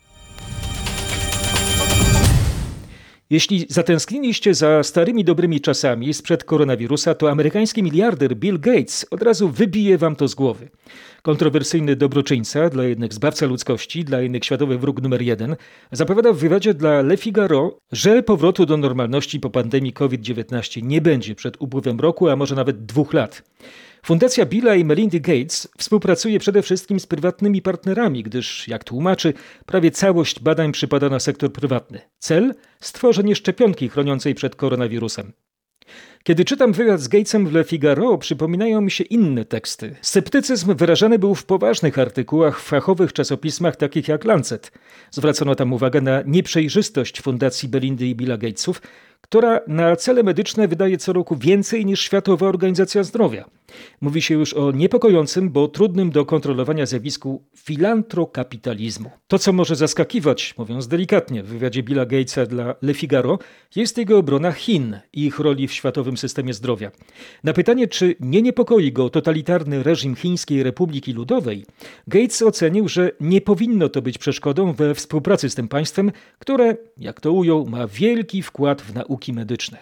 Jeśli 3.30 3.66
zatęskniliście 3.70 4.54
za 4.54 4.84
starymi 4.84 5.24
dobrymi 5.24 5.62
czasami 5.62 6.14
sprzed 6.14 6.44
koronawirusa, 6.44 7.16
to 7.16 7.32
amerykański 7.32 7.84
miliarder 7.84 8.36
Bill 8.36 8.60
Gates 8.60 9.06
od 9.12 9.22
razu 9.22 9.50
wybije 9.50 9.98
wam 9.98 10.16
to 10.16 10.28
z 10.28 10.36
głowy. 10.36 10.70
Kontrowersyjny 11.26 11.96
dobroczyńca, 11.96 12.70
dla 12.70 12.84
jednych 12.84 13.14
zbawca 13.14 13.46
ludzkości, 13.46 14.06
dla 14.06 14.22
innych 14.22 14.46
światowy 14.46 14.78
wróg 14.78 15.02
numer 15.02 15.22
jeden, 15.22 15.56
zapowiada 15.92 16.34
w 16.34 16.38
wywiadzie 16.38 16.74
dla 16.74 17.02
Le 17.02 17.18
Figaro, 17.18 17.78
że 17.92 18.24
powrotu 18.24 18.66
do 18.66 18.78
normalności 18.78 19.40
po 19.40 19.50
pandemii 19.50 19.94
COVID-19 19.94 20.84
nie 20.84 21.02
będzie 21.02 21.36
przed 21.36 21.62
upływem 21.62 22.00
roku, 22.00 22.30
a 22.30 22.36
może 22.36 22.56
nawet 22.56 22.86
dwóch 22.86 23.14
lat. 23.14 23.44
Fundacja 24.06 24.46
Billa 24.46 24.76
i 24.76 24.86
Melindy 24.86 25.20
Gates 25.20 25.68
współpracuje 25.78 26.40
przede 26.40 26.62
wszystkim 26.62 27.00
z 27.00 27.08
prywatnymi 27.08 27.62
partnerami, 27.62 28.24
gdyż, 28.24 28.68
jak 28.68 28.84
tłumaczy, 28.84 29.34
prawie 29.66 29.92
całość 29.92 30.40
badań 30.40 30.72
przypada 30.72 31.10
na 31.10 31.20
sektor 31.20 31.54
prywatny. 31.54 32.02
Cel? 32.20 32.56
Stworzenie 32.82 33.36
szczepionki 33.36 33.90
chroniącej 33.90 34.36
przed 34.36 34.56
koronawirusem. 34.56 35.32
Kiedy 36.28 36.46
czytam 36.46 36.74
wywiad 36.74 37.02
z 37.02 37.08
Gatesem 37.08 37.48
w 37.48 37.54
Le 37.54 37.64
Figaro, 37.64 38.18
przypominają 38.18 38.82
mi 38.82 38.92
się 38.92 39.04
inne 39.04 39.46
teksty. 39.46 39.96
Sceptycyzm 40.02 40.76
wyrażany 40.76 41.20
był 41.20 41.36
w 41.36 41.46
poważnych 41.46 42.00
artykułach 42.00 42.60
w 42.60 42.64
fachowych 42.64 43.14
czasopismach 43.14 43.76
takich 43.76 44.08
jak 44.08 44.24
Lancet. 44.26 44.72
Zwracono 45.12 45.56
tam 45.56 45.74
uwagę 45.74 46.02
na 46.02 46.22
nieprzejrzystość 46.26 47.22
Fundacji 47.22 47.70
Belindy 47.70 48.06
i 48.06 48.16
Billa 48.16 48.38
Gatesów, 48.38 48.82
która 49.26 49.60
na 49.68 49.96
cele 49.96 50.24
medyczne 50.24 50.68
wydaje 50.68 50.98
co 50.98 51.14
roku 51.14 51.36
więcej 51.36 51.86
niż 51.86 52.02
Światowa 52.02 52.48
Organizacja 52.48 53.04
Zdrowia. 53.04 53.46
Mówi 54.02 54.22
się 54.22 54.34
już 54.34 54.54
o 54.54 54.72
niepokojącym, 54.72 55.50
bo 55.50 55.68
trudnym 55.68 56.10
do 56.10 56.26
kontrolowania 56.26 56.86
zjawisku 56.86 57.44
filantrokapitalizmu. 57.58 59.10
To, 59.28 59.40
co 59.40 59.54
może 59.54 59.76
zaskakiwać, 59.76 60.56
mówiąc 60.58 60.88
delikatnie, 60.88 61.44
w 61.44 61.48
wywiadzie 61.48 61.84
Billa 61.84 62.06
Gatesa 62.06 62.46
dla 62.46 62.76
Le 62.82 62.94
Figaro, 62.94 63.40
jest 63.76 63.98
jego 63.98 64.18
obrona 64.18 64.52
Chin 64.52 65.00
i 65.14 65.26
ich 65.26 65.40
roli 65.40 65.68
w 65.68 65.74
światowym 65.74 66.18
systemie 66.18 66.54
zdrowia. 66.54 66.92
Na 67.44 67.54
pytanie, 67.54 67.88
czy 67.88 68.16
nie 68.20 68.42
niepokoi 68.42 68.92
go 68.92 69.10
totalitarny 69.10 69.84
reżim 69.84 70.16
Chińskiej 70.16 70.64
Republiki 70.64 71.14
Ludowej, 71.14 71.66
Gates 72.08 72.42
ocenił, 72.42 72.88
że 72.88 73.12
nie 73.20 73.42
powinno 73.42 73.90
to 73.90 74.02
być 74.02 74.18
przeszkodą 74.18 74.74
we 74.74 74.96
współpracy 74.96 75.50
z 75.50 75.56
tym 75.56 75.68
państwem, 75.68 76.12
które, 76.40 76.78
jak 76.98 77.22
to 77.22 77.32
ujął, 77.32 77.66
ma 77.66 77.88
wielki 77.88 78.42
wkład 78.42 78.82
w 78.82 78.94
nauki 79.16 79.34
medyczne. 79.34 79.78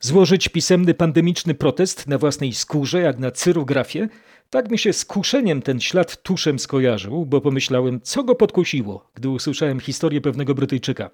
Złożyć 0.00 0.48
pisemny 0.48 0.94
pandemiczny 0.94 1.54
protest 1.54 2.06
na 2.06 2.18
własnej 2.18 2.52
skórze, 2.52 3.00
jak 3.00 3.18
na 3.18 3.30
cyrografię? 3.30 4.08
Tak 4.50 4.70
mi 4.70 4.78
się 4.78 4.92
z 4.92 5.04
kuszeniem 5.04 5.62
ten 5.62 5.80
ślad 5.80 6.22
tuszem 6.22 6.58
skojarzył, 6.58 7.26
bo 7.26 7.40
pomyślałem, 7.40 8.00
co 8.02 8.24
go 8.24 8.34
podkusiło, 8.34 9.10
gdy 9.14 9.28
usłyszałem 9.28 9.80
historię 9.80 10.20
pewnego 10.20 10.54
Brytyjczyka. 10.54 11.10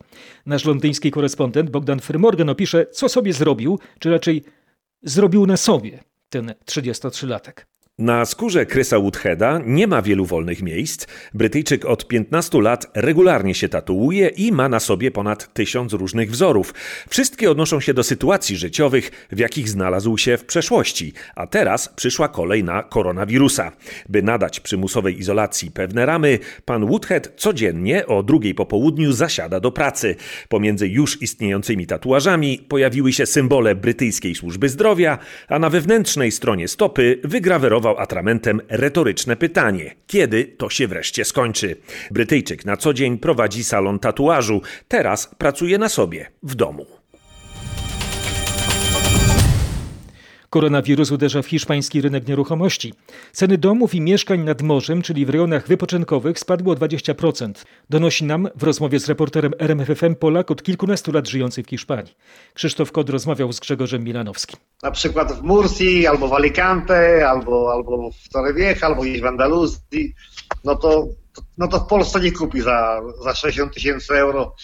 Nasz 0.46 0.64
londyński 0.64 1.10
korespondent 1.10 1.70
Bogdan 1.70 2.00
Frymorgan 2.00 2.48
opisze, 2.48 2.86
co 2.86 3.08
sobie 3.08 3.32
zrobił, 3.32 3.78
czy 3.98 4.10
raczej 4.10 4.44
zrobił 5.02 5.46
na 5.46 5.56
sobie 5.56 6.04
ten 6.28 6.54
33-latek. 6.66 7.73
Na 7.98 8.24
skórze 8.24 8.66
Chrisa 8.66 8.98
Woodheada 8.98 9.60
nie 9.66 9.86
ma 9.86 10.02
wielu 10.02 10.24
wolnych 10.24 10.62
miejsc. 10.62 11.06
Brytyjczyk 11.34 11.84
od 11.84 12.08
15 12.08 12.60
lat 12.60 12.86
regularnie 12.94 13.54
się 13.54 13.68
tatuuje 13.68 14.28
i 14.28 14.52
ma 14.52 14.68
na 14.68 14.80
sobie 14.80 15.10
ponad 15.10 15.54
tysiąc 15.54 15.92
różnych 15.92 16.30
wzorów. 16.30 16.74
Wszystkie 17.08 17.50
odnoszą 17.50 17.80
się 17.80 17.94
do 17.94 18.02
sytuacji 18.02 18.56
życiowych, 18.56 19.26
w 19.32 19.38
jakich 19.38 19.68
znalazł 19.68 20.18
się 20.18 20.36
w 20.36 20.44
przeszłości, 20.44 21.12
a 21.34 21.46
teraz 21.46 21.88
przyszła 21.88 22.28
kolej 22.28 22.64
na 22.64 22.82
koronawirusa. 22.82 23.72
By 24.08 24.22
nadać 24.22 24.60
przymusowej 24.60 25.18
izolacji 25.18 25.70
pewne 25.70 26.06
ramy, 26.06 26.38
pan 26.64 26.86
Woodhead 26.86 27.32
codziennie 27.36 28.06
o 28.06 28.22
drugiej 28.22 28.54
po 28.54 28.66
południu 28.66 29.12
zasiada 29.12 29.60
do 29.60 29.72
pracy. 29.72 30.16
Pomiędzy 30.48 30.88
już 30.88 31.22
istniejącymi 31.22 31.86
tatuażami 31.86 32.58
pojawiły 32.68 33.12
się 33.12 33.26
symbole 33.26 33.74
brytyjskiej 33.74 34.34
służby 34.34 34.68
zdrowia, 34.68 35.18
a 35.48 35.58
na 35.58 35.70
wewnętrznej 35.70 36.30
stronie 36.30 36.68
stopy 36.68 37.20
wygrawerował 37.24 37.83
atramentem 37.90 38.60
retoryczne 38.68 39.36
pytanie: 39.36 39.94
kiedy 40.06 40.44
to 40.44 40.70
się 40.70 40.88
wreszcie 40.88 41.24
skończy? 41.24 41.76
Brytyjczyk 42.10 42.64
na 42.64 42.76
co 42.76 42.94
dzień 42.94 43.18
prowadzi 43.18 43.64
salon 43.64 43.98
tatuażu, 43.98 44.62
teraz 44.88 45.34
pracuje 45.38 45.78
na 45.78 45.88
sobie 45.88 46.30
w 46.42 46.54
domu. 46.54 47.03
Koronawirus 50.54 51.10
uderza 51.10 51.42
w 51.42 51.46
hiszpański 51.46 52.00
rynek 52.00 52.28
nieruchomości. 52.28 52.94
Ceny 53.32 53.58
domów 53.58 53.94
i 53.94 54.00
mieszkań 54.00 54.40
nad 54.40 54.62
morzem, 54.62 55.02
czyli 55.02 55.26
w 55.26 55.30
rejonach 55.30 55.68
wypoczynkowych, 55.68 56.38
spadły 56.38 56.72
o 56.72 56.76
20%. 56.76 57.52
Donosi 57.90 58.24
nam 58.24 58.48
w 58.56 58.62
rozmowie 58.62 59.00
z 59.00 59.08
reporterem 59.08 59.52
RMFFM 59.58 60.14
Polak 60.14 60.50
od 60.50 60.62
kilkunastu 60.62 61.12
lat 61.12 61.28
żyjący 61.28 61.62
w 61.62 61.68
Hiszpanii. 61.68 62.14
Krzysztof 62.54 62.92
Kod 62.92 63.10
rozmawiał 63.10 63.52
z 63.52 63.60
Grzegorzem 63.60 64.04
Milanowskim. 64.04 64.60
Na 64.82 64.90
przykład 64.90 65.32
w 65.32 65.42
Mursji, 65.42 66.06
albo 66.06 66.28
w 66.28 66.32
Alicante, 66.32 67.28
albo, 67.28 67.72
albo 67.72 68.10
w 68.10 68.28
Torrevieja, 68.28 68.74
albo 68.80 69.02
gdzieś 69.02 69.20
w 69.20 69.26
Andaluzji, 69.26 70.14
no 70.64 70.76
to, 70.76 71.06
no 71.58 71.68
to 71.68 71.80
w 71.80 71.86
Polsce 71.86 72.20
nie 72.20 72.32
kupi 72.32 72.60
za, 72.60 73.00
za 73.24 73.34
60 73.34 73.74
tysięcy 73.74 74.14
euro. 74.14 74.54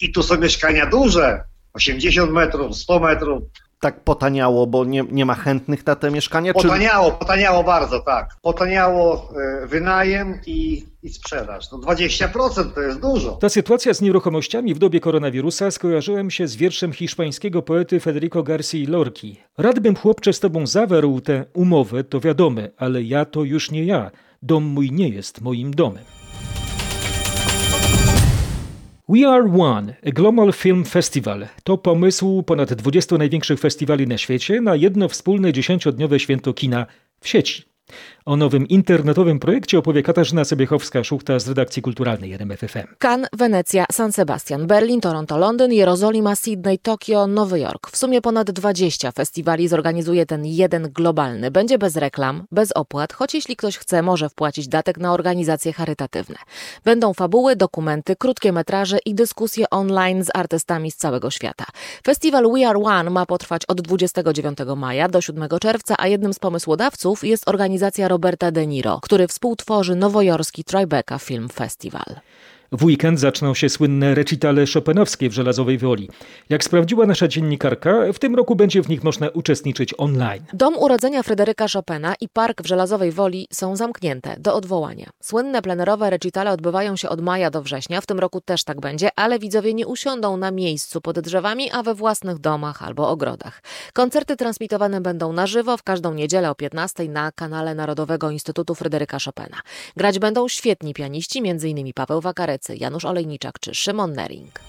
I 0.00 0.12
tu 0.12 0.22
są 0.22 0.38
mieszkania 0.38 0.86
duże, 0.86 1.44
80 1.72 2.32
metrów, 2.32 2.76
100 2.76 3.00
metrów. 3.00 3.42
Tak 3.84 4.00
potaniało, 4.00 4.66
bo 4.66 4.84
nie, 4.84 5.04
nie 5.10 5.26
ma 5.26 5.34
chętnych 5.34 5.86
na 5.86 5.96
te 5.96 6.10
mieszkania? 6.10 6.52
Potaniało, 6.52 7.10
potaniało 7.10 7.64
bardzo, 7.64 8.00
tak. 8.00 8.36
Potaniało 8.42 9.28
e, 9.62 9.66
wynajem 9.66 10.38
i, 10.46 10.86
i 11.02 11.08
sprzedaż. 11.08 11.72
No 11.72 11.78
20% 11.78 12.74
to 12.74 12.80
jest 12.80 13.00
dużo. 13.00 13.32
Ta 13.32 13.48
sytuacja 13.48 13.94
z 13.94 14.00
nieruchomościami 14.00 14.74
w 14.74 14.78
dobie 14.78 15.00
koronawirusa 15.00 15.70
skojarzyła 15.70 16.22
mi 16.22 16.32
się 16.32 16.48
z 16.48 16.56
wierszem 16.56 16.92
hiszpańskiego 16.92 17.62
poety 17.62 18.00
Federico 18.00 18.42
García 18.42 18.88
Lorki. 18.88 19.36
Radbym 19.58 19.96
chłopcze 19.96 20.32
z 20.32 20.40
tobą 20.40 20.66
zawarł 20.66 21.20
tę 21.20 21.44
umowę, 21.54 22.04
to 22.04 22.20
wiadome, 22.20 22.70
ale 22.76 23.02
ja 23.02 23.24
to 23.24 23.44
już 23.44 23.70
nie 23.70 23.84
ja. 23.84 24.10
Dom 24.42 24.64
mój 24.64 24.92
nie 24.92 25.08
jest 25.08 25.40
moim 25.40 25.74
domem. 25.74 26.13
We 29.08 29.28
Are 29.28 29.42
One, 29.42 29.94
Global 30.02 30.52
Film 30.52 30.84
Festival 30.84 31.48
to 31.64 31.78
pomysł 31.78 32.42
ponad 32.42 32.74
20 32.74 33.18
największych 33.18 33.60
festiwali 33.60 34.06
na 34.06 34.18
świecie 34.18 34.60
na 34.60 34.76
jedno 34.76 35.08
wspólne 35.08 35.52
dziesięciodniowe 35.52 36.20
święto 36.20 36.54
kina 36.54 36.86
w 37.20 37.28
sieci. 37.28 37.73
O 38.26 38.36
nowym 38.36 38.68
internetowym 38.68 39.38
projekcie 39.38 39.78
opowie 39.78 40.02
Katarzyna 40.02 40.42
Sobiechowska-Szuchta 40.42 41.40
z 41.40 41.48
redakcji 41.48 41.82
kulturalnej 41.82 42.32
RMFFM. 42.32 42.86
Cannes, 42.98 43.28
Wenecja, 43.32 43.84
San 43.92 44.12
Sebastian, 44.12 44.66
Berlin, 44.66 45.00
Toronto, 45.00 45.38
Londyn, 45.38 45.72
Jerozolima, 45.72 46.36
Sydney, 46.36 46.78
Tokio, 46.78 47.26
Nowy 47.26 47.60
Jork. 47.60 47.90
W 47.90 47.96
sumie 47.96 48.20
ponad 48.22 48.50
20 48.50 49.12
festiwali 49.12 49.68
zorganizuje 49.68 50.26
ten 50.26 50.46
jeden 50.46 50.90
globalny. 50.92 51.50
Będzie 51.50 51.78
bez 51.78 51.96
reklam, 51.96 52.44
bez 52.52 52.72
opłat, 52.72 53.12
choć 53.12 53.34
jeśli 53.34 53.56
ktoś 53.56 53.78
chce, 53.78 54.02
może 54.02 54.28
wpłacić 54.28 54.68
datek 54.68 54.98
na 54.98 55.12
organizacje 55.12 55.72
charytatywne. 55.72 56.36
Będą 56.84 57.14
fabuły, 57.14 57.56
dokumenty, 57.56 58.16
krótkie 58.16 58.52
metraże 58.52 58.98
i 59.06 59.14
dyskusje 59.14 59.70
online 59.70 60.24
z 60.24 60.30
artystami 60.34 60.90
z 60.90 60.96
całego 60.96 61.30
świata. 61.30 61.64
Festiwal 62.06 62.52
We 62.52 62.68
Are 62.68 62.78
One 62.78 63.10
ma 63.10 63.26
potrwać 63.26 63.62
od 63.68 63.80
29 63.80 64.58
maja 64.76 65.08
do 65.08 65.20
7 65.20 65.48
czerwca, 65.60 65.94
a 65.98 66.08
jednym 66.08 66.34
z 66.34 66.38
pomysłodawców 66.38 67.24
jest 67.24 67.48
organizacja 67.48 67.73
Roberta 68.08 68.50
De 68.50 68.66
Niro, 68.66 69.00
który 69.02 69.28
współtworzy 69.28 69.96
nowojorski 69.96 70.64
Tribeca 70.64 71.18
Film 71.18 71.48
Festival. 71.48 72.20
W 72.78 72.84
weekend 72.84 73.20
zaczną 73.20 73.54
się 73.54 73.68
słynne 73.68 74.14
recitale 74.14 74.64
chopinowskie 74.74 75.30
w 75.30 75.32
Żelazowej 75.32 75.78
Woli. 75.78 76.08
Jak 76.48 76.64
sprawdziła 76.64 77.06
nasza 77.06 77.28
dziennikarka, 77.28 78.12
w 78.12 78.18
tym 78.18 78.34
roku 78.34 78.56
będzie 78.56 78.82
w 78.82 78.88
nich 78.88 79.04
można 79.04 79.28
uczestniczyć 79.28 79.94
online. 79.98 80.42
Dom 80.52 80.78
urodzenia 80.78 81.22
Fryderyka 81.22 81.66
Chopina 81.72 82.14
i 82.20 82.28
park 82.28 82.62
w 82.62 82.66
Żelazowej 82.66 83.12
Woli 83.12 83.46
są 83.52 83.76
zamknięte 83.76 84.36
do 84.38 84.54
odwołania. 84.54 85.10
Słynne 85.22 85.62
plenerowe 85.62 86.10
recitale 86.10 86.50
odbywają 86.50 86.96
się 86.96 87.08
od 87.08 87.20
maja 87.20 87.50
do 87.50 87.62
września. 87.62 88.00
W 88.00 88.06
tym 88.06 88.18
roku 88.18 88.40
też 88.40 88.64
tak 88.64 88.80
będzie, 88.80 89.08
ale 89.16 89.38
widzowie 89.38 89.74
nie 89.74 89.86
usiądą 89.86 90.36
na 90.36 90.50
miejscu 90.50 91.00
pod 91.00 91.20
drzewami, 91.20 91.70
a 91.70 91.82
we 91.82 91.94
własnych 91.94 92.38
domach 92.38 92.82
albo 92.82 93.08
ogrodach. 93.08 93.62
Koncerty 93.92 94.36
transmitowane 94.36 95.00
będą 95.00 95.32
na 95.32 95.46
żywo 95.46 95.76
w 95.76 95.82
każdą 95.82 96.14
niedzielę 96.14 96.50
o 96.50 96.54
15 96.54 97.08
na 97.08 97.32
kanale 97.32 97.74
Narodowego 97.74 98.30
Instytutu 98.30 98.74
Fryderyka 98.74 99.18
Chopina. 99.24 99.60
Grać 99.96 100.18
będą 100.18 100.48
świetni 100.48 100.94
pianiści, 100.94 101.38
m.in. 101.38 101.92
Paweł 101.94 102.20
Janusz 102.68 103.04
Olejniczak 103.04 103.58
czy 103.60 103.74
Szymon 103.74 104.12
Nering. 104.12 104.60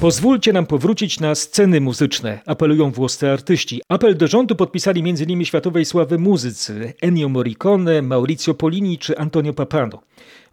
Pozwólcie 0.00 0.52
nam 0.52 0.66
powrócić 0.66 1.20
na 1.20 1.34
sceny 1.34 1.80
muzyczne, 1.80 2.40
apelują 2.46 2.90
włoscy 2.90 3.30
artyści. 3.30 3.82
Apel 3.88 4.16
do 4.16 4.26
rządu 4.26 4.56
podpisali 4.56 5.00
m.in. 5.00 5.44
światowej 5.44 5.84
sławy 5.84 6.18
muzycy 6.18 6.94
Ennio 7.00 7.28
Morricone, 7.28 8.02
Maurizio 8.02 8.54
Polini 8.54 8.98
czy 8.98 9.18
Antonio 9.18 9.52
Papano. 9.52 10.02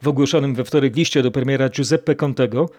W 0.02 0.08
ogłoszonym 0.08 0.56
we 0.56 0.66
wtorek 0.66 0.96
liście 0.96 1.24
do 1.24 1.32
premiera 1.32 1.70
Giuseppe 1.70 2.16
Contego 2.16 2.70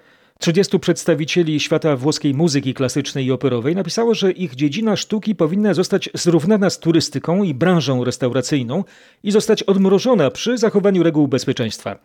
30 0.40 0.79
przedstawicieli 0.79 1.61
świata 1.61 1.96
włoskiej 1.96 2.35
muzyki 2.35 2.74
klasycznej 2.74 3.26
i 3.26 3.33
operowej 3.33 3.74
napisało, 3.74 4.14
że 4.14 4.33
ich 4.33 4.55
dziedzina 4.55 4.96
sztuki 4.96 5.35
powinna 5.35 5.74
zostać 5.74 6.11
zrównana 6.14 6.70
z 6.70 6.79
turystyką 6.79 7.42
i 7.42 7.55
branżą 7.55 8.05
restauracyjną 8.05 8.85
i 9.22 9.31
zostać 9.31 9.62
odmrożona 9.62 10.31
przy 10.31 10.59
zachowaniu 10.59 11.03
reguł 11.03 11.29
bezpieczeństwa. 11.29 11.98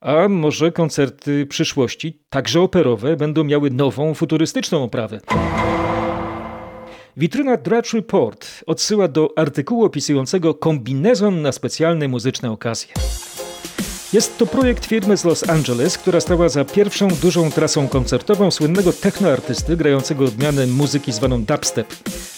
A 0.00 0.28
może 0.28 0.72
koncerty 0.72 1.46
przyszłości, 1.46 2.18
także 2.30 2.60
operowe, 2.60 3.16
będą 3.16 3.44
miały 3.44 3.70
nową, 3.70 4.14
futurystyczną 4.14 4.84
oprawę. 4.84 5.20
Witryna 7.16 7.56
Drudge 7.56 7.92
Report 7.92 8.64
odsyła 8.66 9.08
do 9.08 9.28
artykułu 9.36 9.84
opisującego 9.84 10.54
kombinezon 10.54 11.42
na 11.42 11.52
specjalne 11.52 12.08
muzyczne 12.08 12.50
okazje. 12.50 12.94
Jest 14.12 14.38
to 14.38 14.46
projekt 14.46 14.86
firmy 14.86 15.16
z 15.16 15.24
Los 15.24 15.48
Angeles, 15.48 15.98
która 15.98 16.20
stała 16.20 16.48
za 16.48 16.64
pierwszą 16.64 17.08
dużą 17.08 17.50
trasą 17.50 17.88
koncertową 17.88 18.50
słynnego 18.50 18.92
technoartysty 18.92 19.76
grającego 19.76 20.24
odmianę 20.24 20.66
muzyki 20.66 21.12
zwaną 21.12 21.44
dubstep. 21.44 21.86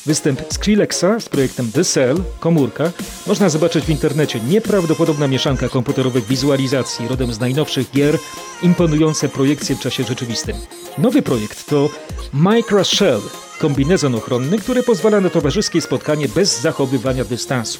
Występ 0.06 0.40
Skrillexa 0.52 1.20
z 1.20 1.28
projektem 1.28 1.72
The 1.72 1.84
Cell, 1.84 2.16
komórka, 2.40 2.90
można 3.26 3.48
zobaczyć 3.48 3.84
w 3.84 3.90
internecie. 3.90 4.40
Nieprawdopodobna 4.40 5.28
mieszanka 5.28 5.68
komputerowych 5.68 6.26
wizualizacji 6.26 7.08
rodem 7.08 7.32
z 7.32 7.40
najnowszych 7.40 7.90
gier, 7.90 8.18
imponujące 8.62 9.28
projekcje 9.28 9.76
w 9.76 9.80
czasie 9.80 10.04
rzeczywistym. 10.04 10.56
Nowy 10.98 11.22
projekt 11.22 11.66
to 11.66 11.90
Micro 12.32 12.84
Shell, 12.84 13.20
kombinezon 13.60 14.14
ochronny, 14.14 14.58
który 14.58 14.82
pozwala 14.82 15.20
na 15.20 15.30
towarzyskie 15.30 15.80
spotkanie 15.80 16.28
bez 16.28 16.60
zachowywania 16.60 17.24
dystansu. 17.24 17.78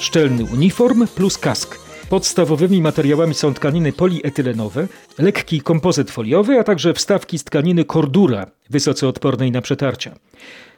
Szczelny 0.00 0.44
uniform 0.44 1.06
plus 1.06 1.38
kask– 1.38 1.78
Podstawowymi 2.10 2.82
materiałami 2.82 3.34
są 3.34 3.54
tkaniny 3.54 3.92
polietylenowe, 3.92 4.88
lekki 5.18 5.60
kompozyt 5.60 6.10
foliowy, 6.10 6.58
a 6.58 6.64
także 6.64 6.94
wstawki 6.94 7.38
z 7.38 7.44
tkaniny 7.44 7.84
cordura, 7.84 8.46
wysoce 8.70 9.08
odpornej 9.08 9.50
na 9.50 9.62
przetarcia. 9.62 10.14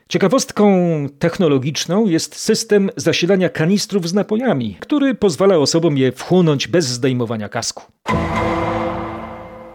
Ciekawostką 0.09 0.77
technologiczną 1.19 2.07
jest 2.07 2.37
system 2.37 2.91
zasilania 2.97 3.49
kanistrów 3.49 4.09
z 4.09 4.15
napojami, 4.15 4.77
który 4.81 5.15
pozwala 5.15 5.57
osobom 5.57 5.99
je 5.99 6.13
wchłonąć 6.13 6.69
bez 6.69 6.87
zdejmowania 6.87 7.49
kasku. 7.49 7.83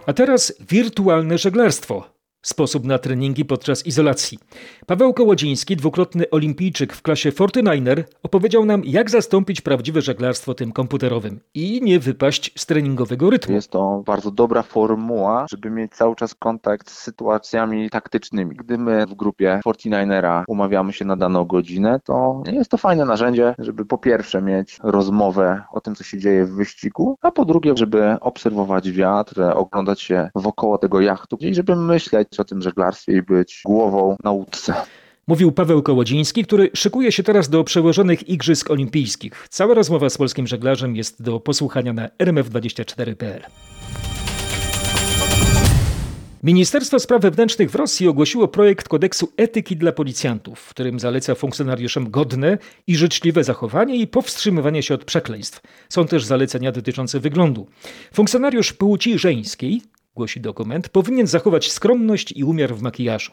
A 0.06 0.12
teraz 0.12 0.54
wirtualne 0.60 1.38
żeglarstwo. 1.38 2.17
Sposób 2.42 2.84
na 2.84 2.98
treningi 2.98 3.44
podczas 3.44 3.86
izolacji. 3.86 4.38
Paweł 4.86 5.14
Kołodziński, 5.14 5.76
dwukrotny 5.76 6.30
olimpijczyk 6.30 6.92
w 6.92 7.02
klasie 7.02 7.30
49er, 7.30 8.02
opowiedział 8.22 8.64
nam, 8.64 8.82
jak 8.84 9.10
zastąpić 9.10 9.60
prawdziwe 9.60 10.02
żeglarstwo 10.02 10.54
tym 10.54 10.72
komputerowym 10.72 11.40
i 11.54 11.80
nie 11.82 11.98
wypaść 11.98 12.52
z 12.56 12.66
treningowego 12.66 13.30
rytmu. 13.30 13.54
Jest 13.54 13.70
to 13.70 14.02
bardzo 14.06 14.30
dobra 14.30 14.62
formuła, 14.62 15.46
żeby 15.50 15.70
mieć 15.70 15.92
cały 15.92 16.16
czas 16.16 16.34
kontakt 16.34 16.90
z 16.90 16.98
sytuacjami 16.98 17.90
taktycznymi. 17.90 18.56
Gdy 18.56 18.78
my 18.78 19.06
w 19.06 19.14
grupie 19.14 19.60
49era 19.66 20.44
umawiamy 20.48 20.92
się 20.92 21.04
na 21.04 21.16
daną 21.16 21.44
godzinę, 21.44 22.00
to 22.04 22.42
jest 22.52 22.70
to 22.70 22.76
fajne 22.76 23.04
narzędzie, 23.04 23.54
żeby 23.58 23.84
po 23.84 23.98
pierwsze 23.98 24.42
mieć 24.42 24.78
rozmowę 24.82 25.62
o 25.72 25.80
tym, 25.80 25.94
co 25.94 26.04
się 26.04 26.18
dzieje 26.18 26.44
w 26.44 26.50
wyścigu, 26.50 27.16
a 27.22 27.30
po 27.30 27.44
drugie, 27.44 27.72
żeby 27.76 28.16
obserwować 28.20 28.90
wiatr, 28.90 29.40
oglądać 29.54 30.00
się 30.00 30.30
wokoło 30.34 30.78
tego 30.78 31.00
jachtu 31.00 31.36
i 31.40 31.54
żeby 31.54 31.76
myśleć 31.76 32.27
o 32.38 32.44
tym 32.44 32.62
żeglarstwie 32.62 33.16
i 33.16 33.22
być 33.22 33.62
głową 33.64 34.16
na 34.24 34.30
łódce. 34.30 34.74
Mówił 35.26 35.52
Paweł 35.52 35.82
Kołodziński, 35.82 36.44
który 36.44 36.70
szykuje 36.74 37.12
się 37.12 37.22
teraz 37.22 37.48
do 37.48 37.64
przełożonych 37.64 38.28
Igrzysk 38.28 38.70
Olimpijskich. 38.70 39.46
Cała 39.50 39.74
rozmowa 39.74 40.10
z 40.10 40.16
polskim 40.16 40.46
żeglarzem 40.46 40.96
jest 40.96 41.22
do 41.22 41.40
posłuchania 41.40 41.92
na 41.92 42.08
rmf24.pl. 42.08 43.42
Ministerstwo 46.42 46.98
Spraw 46.98 47.22
Wewnętrznych 47.22 47.70
w 47.70 47.74
Rosji 47.74 48.08
ogłosiło 48.08 48.48
projekt 48.48 48.88
kodeksu 48.88 49.32
etyki 49.36 49.76
dla 49.76 49.92
policjantów, 49.92 50.60
w 50.60 50.70
którym 50.70 51.00
zaleca 51.00 51.34
funkcjonariuszom 51.34 52.10
godne 52.10 52.58
i 52.86 52.96
życzliwe 52.96 53.44
zachowanie 53.44 53.96
i 53.96 54.06
powstrzymywanie 54.06 54.82
się 54.82 54.94
od 54.94 55.04
przekleństw. 55.04 55.60
Są 55.88 56.06
też 56.06 56.24
zalecenia 56.24 56.72
dotyczące 56.72 57.20
wyglądu. 57.20 57.66
Funkcjonariusz 58.14 58.72
płci 58.72 59.18
żeńskiej 59.18 59.82
głosi 60.17 60.41
dokument, 60.41 60.89
powinien 60.89 61.27
zachować 61.27 61.71
skromność 61.71 62.31
i 62.31 62.43
umiar 62.43 62.75
w 62.75 62.81
makijażu. 62.81 63.31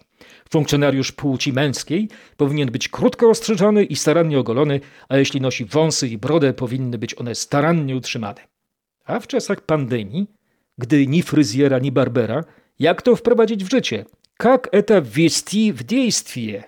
Funkcjonariusz 0.50 1.12
płci 1.12 1.52
męskiej 1.52 2.08
powinien 2.36 2.70
być 2.70 2.88
krótko 2.88 3.30
ostrzyżony 3.30 3.84
i 3.84 3.96
starannie 3.96 4.38
ogolony, 4.38 4.80
a 5.08 5.16
jeśli 5.16 5.40
nosi 5.40 5.64
wąsy 5.64 6.08
i 6.08 6.18
brodę, 6.18 6.52
powinny 6.52 6.98
być 6.98 7.14
one 7.14 7.34
starannie 7.34 7.96
utrzymane. 7.96 8.40
A 9.04 9.20
w 9.20 9.26
czasach 9.26 9.60
pandemii, 9.60 10.26
gdy 10.78 11.06
ni 11.06 11.22
fryzjera, 11.22 11.78
ni 11.78 11.92
barbera, 11.92 12.44
jak 12.78 13.02
to 13.02 13.16
wprowadzić 13.16 13.64
w 13.64 13.70
życie? 13.70 14.04
Jak 14.44 14.68
это 14.72 15.02
ввести 15.02 15.72
w 15.72 15.82
действие? 15.82 16.64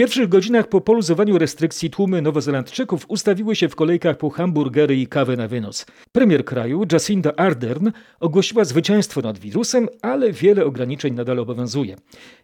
Pierwszych 0.00 0.28
godzinach 0.28 0.68
po 0.68 0.80
poluzowaniu 0.80 1.38
restrykcji 1.38 1.90
tłumy 1.90 2.22
Nowozelandczyków 2.22 3.04
ustawiły 3.08 3.56
się 3.56 3.68
w 3.68 3.76
kolejkach 3.76 4.18
po 4.18 4.30
hamburgery 4.30 4.96
i 4.96 5.06
kawę 5.06 5.36
na 5.36 5.48
wynos. 5.48 5.86
Premier 6.12 6.44
kraju, 6.44 6.84
Jacinda 6.92 7.32
Ardern, 7.36 7.90
ogłosiła 8.20 8.64
zwycięstwo 8.64 9.20
nad 9.20 9.38
wirusem, 9.38 9.88
ale 10.02 10.32
wiele 10.32 10.64
ograniczeń 10.64 11.14
nadal 11.14 11.38
obowiązuje. 11.38 11.96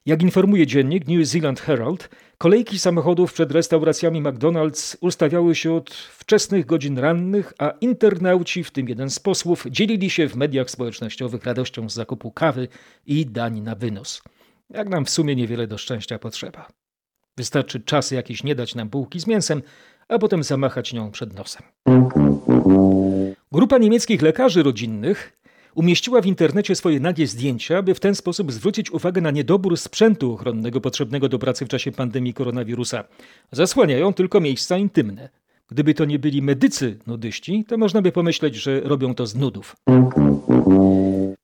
Jak 0.07 0.23
informuje 0.23 0.67
dziennik 0.67 1.09
New 1.09 1.27
Zealand 1.27 1.61
Herald, 1.61 2.09
kolejki 2.39 2.79
samochodów 2.79 3.33
przed 3.33 3.53
restauracjami 3.53 4.23
McDonald's 4.23 4.97
ustawiały 5.01 5.55
się 5.55 5.73
od 5.73 5.91
wczesnych 5.95 6.67
godzin 6.67 6.99
rannych, 6.99 7.53
a 7.59 7.71
internauci, 7.81 8.65
w 8.65 8.71
tym 8.71 8.89
jeden 8.89 9.11
z 9.11 9.19
posłów, 9.19 9.67
dzielili 9.71 10.11
się 10.11 10.29
w 10.29 10.37
mediach 10.37 10.71
społecznościowych 10.71 11.45
radością 11.45 11.89
z 11.89 11.95
zakupu 11.95 12.31
kawy 12.31 12.69
i 13.07 13.27
dań 13.27 13.61
na 13.61 13.75
wynos. 13.75 14.23
Jak 14.71 14.89
nam 14.89 15.05
w 15.05 15.11
sumie 15.11 15.37
niewiele 15.37 15.67
do 15.67 15.79
szczęścia 15.79 16.19
potrzeba. 16.19 16.86
Wystarczy 17.37 17.81
czas 17.81 18.11
jakiś 18.11 18.45
nie 18.45 18.55
dać 18.55 18.75
nam 18.75 18.89
bułki 18.89 19.21
z 19.21 19.27
mięsem, 19.27 19.63
a 20.09 20.19
potem 20.19 20.43
zamachać 20.43 20.93
nią 20.93 21.11
przed 21.11 21.35
nosem. 21.35 21.63
Grupa 23.53 23.79
niemieckich 23.79 24.23
lekarzy 24.23 24.63
rodzinnych 24.63 25.33
umieściła 25.75 26.21
w 26.21 26.27
internecie 26.27 26.75
swoje 26.75 27.01
nagie 27.01 27.27
zdjęcia, 27.27 27.83
by 27.83 27.95
w 27.95 28.01
ten 28.01 28.15
sposób 28.15 28.53
zwrócić 28.53 28.91
uwagę 28.91 29.21
na 29.21 29.31
niedobór 29.31 29.77
sprzętu 29.77 30.33
ochronnego 30.33 30.81
potrzebnego 30.81 31.29
do 31.29 31.39
pracy 31.39 31.65
w 31.65 31.69
czasie 31.69 31.93
pandemii 31.93 32.35
koronawirusa. 32.35 33.05
Zasłaniają 33.53 34.13
tylko 34.13 34.41
miejsca 34.41 34.77
intymne. 34.77 35.29
Gdyby 35.69 35.95
to 35.95 36.05
nie 36.05 36.19
byli 36.19 36.43
medycy 36.43 36.99
nudyści, 37.07 37.65
to 37.69 37.79
można 37.79 38.03
by 38.03 38.13
pomyśleć, 38.13 38.55
że 38.55 38.81
robią 38.81 39.15
to 39.15 39.27
z 39.27 39.35
nudów. 39.35 39.77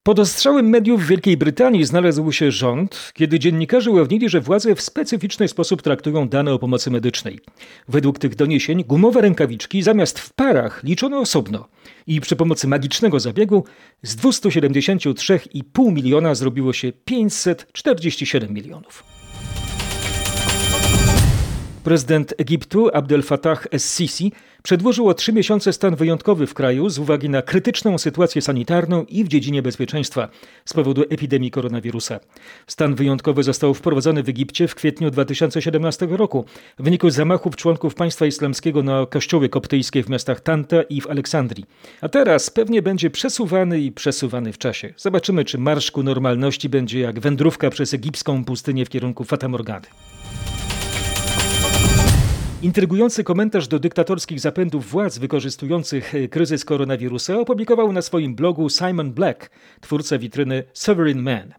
Pod 0.05 0.19
ostrzałem 0.19 0.69
mediów 0.69 1.03
w 1.03 1.07
Wielkiej 1.07 1.37
Brytanii 1.37 1.85
znalazł 1.85 2.33
się 2.33 2.51
rząd, 2.51 3.13
kiedy 3.15 3.39
dziennikarze 3.39 3.91
ujawnili, 3.91 4.29
że 4.29 4.41
władze 4.41 4.75
w 4.75 4.81
specyficzny 4.81 5.49
sposób 5.49 5.83
traktują 5.83 6.29
dane 6.29 6.53
o 6.53 6.59
pomocy 6.59 6.91
medycznej. 6.91 7.41
Według 7.89 8.19
tych 8.19 8.35
doniesień 8.35 8.85
gumowe 8.85 9.21
rękawiczki 9.21 9.83
zamiast 9.83 10.19
w 10.19 10.33
parach 10.33 10.85
liczono 10.85 11.19
osobno 11.19 11.69
i 12.07 12.21
przy 12.21 12.37
pomocy 12.37 12.69
magicznego 12.69 13.21
zabiegu 13.21 13.65
z 14.03 14.17
273,5 14.17 15.93
miliona 15.93 16.35
zrobiło 16.35 16.73
się 16.73 16.93
547 16.93 18.55
milionów. 18.55 19.12
Prezydent 21.85 22.35
Egiptu 22.39 22.91
Abdel 22.93 23.23
Fattah 23.23 23.67
es-Sisi 23.71 24.33
przedłożył 24.63 25.09
o 25.09 25.15
trzy 25.15 25.33
miesiące 25.33 25.73
stan 25.73 25.97
wyjątkowy 25.97 26.47
w 26.47 26.55
kraju 26.55 26.89
z 26.89 26.99
uwagi 26.99 27.29
na 27.29 27.43
krytyczną 27.43 27.99
sytuację 27.99 28.43
sanitarną 28.43 29.05
i 29.05 29.25
w 29.25 29.29
dziedzinie 29.29 29.63
bezpieczeństwa 29.63 30.29
z 30.65 30.73
powodu 30.73 31.03
epidemii 31.11 31.51
koronawirusa. 31.51 32.21
Stan 32.67 32.95
wyjątkowy 32.95 33.43
został 33.43 33.75
wprowadzony 33.75 34.23
w 34.23 34.29
Egipcie 34.29 34.69
w 34.69 34.75
kwietniu 34.75 35.11
2017 35.11 36.07
roku 36.11 36.45
w 36.79 36.83
wyniku 36.83 37.11
zamachów 37.11 37.57
członków 37.57 37.95
państwa 37.95 38.27
islamskiego 38.27 38.83
na 38.83 39.07
kościoły 39.07 39.49
koptyjskie 39.49 40.03
w 40.03 40.09
miastach 40.09 40.41
Tanta 40.41 40.83
i 40.83 41.01
w 41.01 41.11
Aleksandrii. 41.11 41.65
A 42.01 42.09
teraz 42.09 42.51
pewnie 42.51 42.83
będzie 42.83 43.11
przesuwany 43.11 43.81
i 43.81 43.93
przesuwany 43.93 44.53
w 44.53 44.59
czasie. 44.59 44.95
Zobaczymy, 44.97 45.45
czy 45.45 45.59
marsz 45.59 45.91
ku 45.91 46.03
normalności 46.03 46.69
będzie 46.69 47.01
jak 47.01 47.21
wędrówka 47.21 47.71
przez 47.71 47.95
egipską 47.95 48.45
pustynię 48.45 48.85
w 48.85 48.89
kierunku 48.89 49.25
Fatamorgany. 49.25 49.87
Intrygujący 52.63 53.25
komentarz 53.25 53.69
do 53.69 53.79
dyktatorskich 53.79 54.41
zapędów 54.41 54.91
władz 54.91 55.19
wykorzystujących 55.19 56.13
kryzys 56.31 56.65
koronawirusa 56.65 57.39
opublikował 57.39 57.93
na 57.93 58.03
swoim 58.03 58.35
blogu 58.35 58.69
Simon 58.69 59.13
Black, 59.13 59.51
twórca 59.81 60.19
witryny 60.19 60.65
Sovereign 60.73 61.21
Man. 61.21 61.55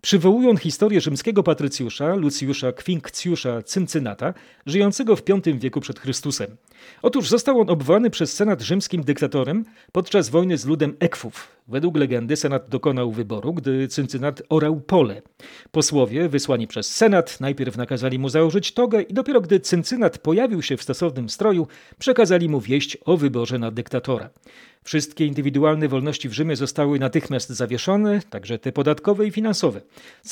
Przywołując 0.00 0.60
historię 0.60 1.00
rzymskiego 1.00 1.42
patrycjusza 1.42 2.14
Lucjusza 2.14 2.72
Quinctiusza 2.72 3.62
Cyncynata, 3.62 4.34
żyjącego 4.66 5.16
w 5.16 5.22
V 5.24 5.52
wieku 5.58 5.80
przed 5.80 6.00
Chrystusem. 6.00 6.56
Otóż 7.02 7.28
został 7.28 7.60
on 7.60 7.70
obwany 7.70 8.10
przez 8.10 8.32
senat 8.32 8.62
rzymskim 8.62 9.04
dyktatorem 9.04 9.64
podczas 9.92 10.28
wojny 10.28 10.58
z 10.58 10.66
ludem 10.66 10.96
Ekwów. 11.00 11.55
Według 11.68 11.96
legendy 11.96 12.36
senat 12.36 12.68
dokonał 12.68 13.12
wyboru, 13.12 13.54
gdy 13.54 13.88
Cyncynat 13.88 14.42
orał 14.48 14.80
pole. 14.80 15.22
Posłowie, 15.70 16.28
wysłani 16.28 16.66
przez 16.66 16.94
senat, 16.94 17.40
najpierw 17.40 17.76
nakazali 17.76 18.18
mu 18.18 18.28
założyć 18.28 18.72
togę 18.72 19.02
i 19.02 19.14
dopiero 19.14 19.40
gdy 19.40 19.60
Cyncynat 19.60 20.18
pojawił 20.18 20.62
się 20.62 20.76
w 20.76 20.82
stosownym 20.82 21.28
stroju, 21.28 21.66
przekazali 21.98 22.48
mu 22.48 22.60
wieść 22.60 22.98
o 23.04 23.16
wyborze 23.16 23.58
na 23.58 23.70
dyktatora. 23.70 24.30
Wszystkie 24.86 25.26
indywidualne 25.26 25.88
wolności 25.88 26.28
w 26.28 26.32
Rzymie 26.32 26.56
zostały 26.56 26.98
natychmiast 26.98 27.48
zawieszone, 27.48 28.20
także 28.30 28.58
te 28.58 28.72
podatkowe 28.72 29.26
i 29.26 29.30
finansowe. 29.30 29.80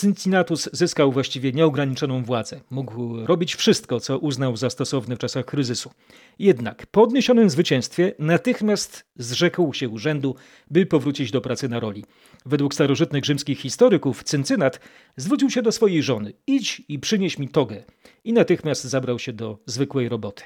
Cincinnatus 0.00 0.68
zyskał 0.72 1.12
właściwie 1.12 1.52
nieograniczoną 1.52 2.24
władzę. 2.24 2.60
Mógł 2.70 3.26
robić 3.26 3.54
wszystko, 3.54 4.00
co 4.00 4.18
uznał 4.18 4.56
za 4.56 4.70
stosowne 4.70 5.16
w 5.16 5.18
czasach 5.18 5.44
kryzysu. 5.44 5.90
Jednak 6.38 6.86
po 6.86 7.02
odniesionym 7.02 7.50
zwycięstwie 7.50 8.12
natychmiast 8.18 9.04
zrzekł 9.16 9.72
się 9.72 9.88
urzędu, 9.88 10.36
by 10.70 10.86
powrócić 10.86 11.23
do 11.30 11.40
pracy 11.40 11.68
na 11.68 11.80
roli. 11.80 12.04
Według 12.46 12.74
starożytnych 12.74 13.24
rzymskich 13.24 13.60
historyków 13.60 14.24
Cyncynat 14.24 14.80
zwrócił 15.16 15.50
się 15.50 15.62
do 15.62 15.72
swojej 15.72 16.02
żony: 16.02 16.32
idź 16.46 16.82
i 16.88 16.98
przynieś 16.98 17.38
mi 17.38 17.48
togę. 17.48 17.84
I 18.24 18.32
natychmiast 18.32 18.84
zabrał 18.84 19.18
się 19.18 19.32
do 19.32 19.58
zwykłej 19.66 20.08
roboty. 20.08 20.44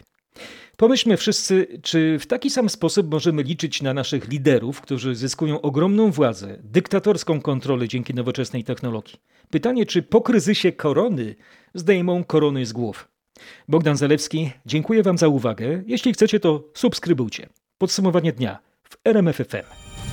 Pomyślmy 0.77 1.17
wszyscy, 1.17 1.81
czy 1.83 2.19
w 2.19 2.27
taki 2.27 2.51
sam 2.51 2.69
sposób 2.69 3.11
możemy 3.11 3.43
liczyć 3.43 3.83
na 3.83 3.95
naszych 3.95 4.29
liderów, 4.29 4.81
którzy 4.81 5.15
zyskują 5.15 5.61
ogromną 5.61 6.11
władzę, 6.11 6.59
dyktatorską 6.63 7.41
kontrolę 7.41 7.89
dzięki 7.89 8.15
nowoczesnej 8.15 8.65
technologii. 8.65 9.21
Pytanie, 9.51 9.87
czy 9.87 10.03
po 10.03 10.21
kryzysie 10.21 10.73
korony 10.73 11.35
zdejmą 11.75 12.25
korony 12.25 12.67
z 12.67 12.73
głów. 12.73 13.09
Bogdan 13.69 13.97
Zalewski, 13.97 14.51
dziękuję 14.67 15.03
Wam 15.03 15.19
za 15.19 15.29
uwagę. 15.29 15.83
Jeśli 15.87 16.13
chcecie, 16.13 16.41
to 16.41 16.65
subskrybujcie. 16.75 17.49
Podsumowanie 17.79 18.33
dnia 18.33 18.59
w 18.91 18.97
RMFFM. 19.05 20.08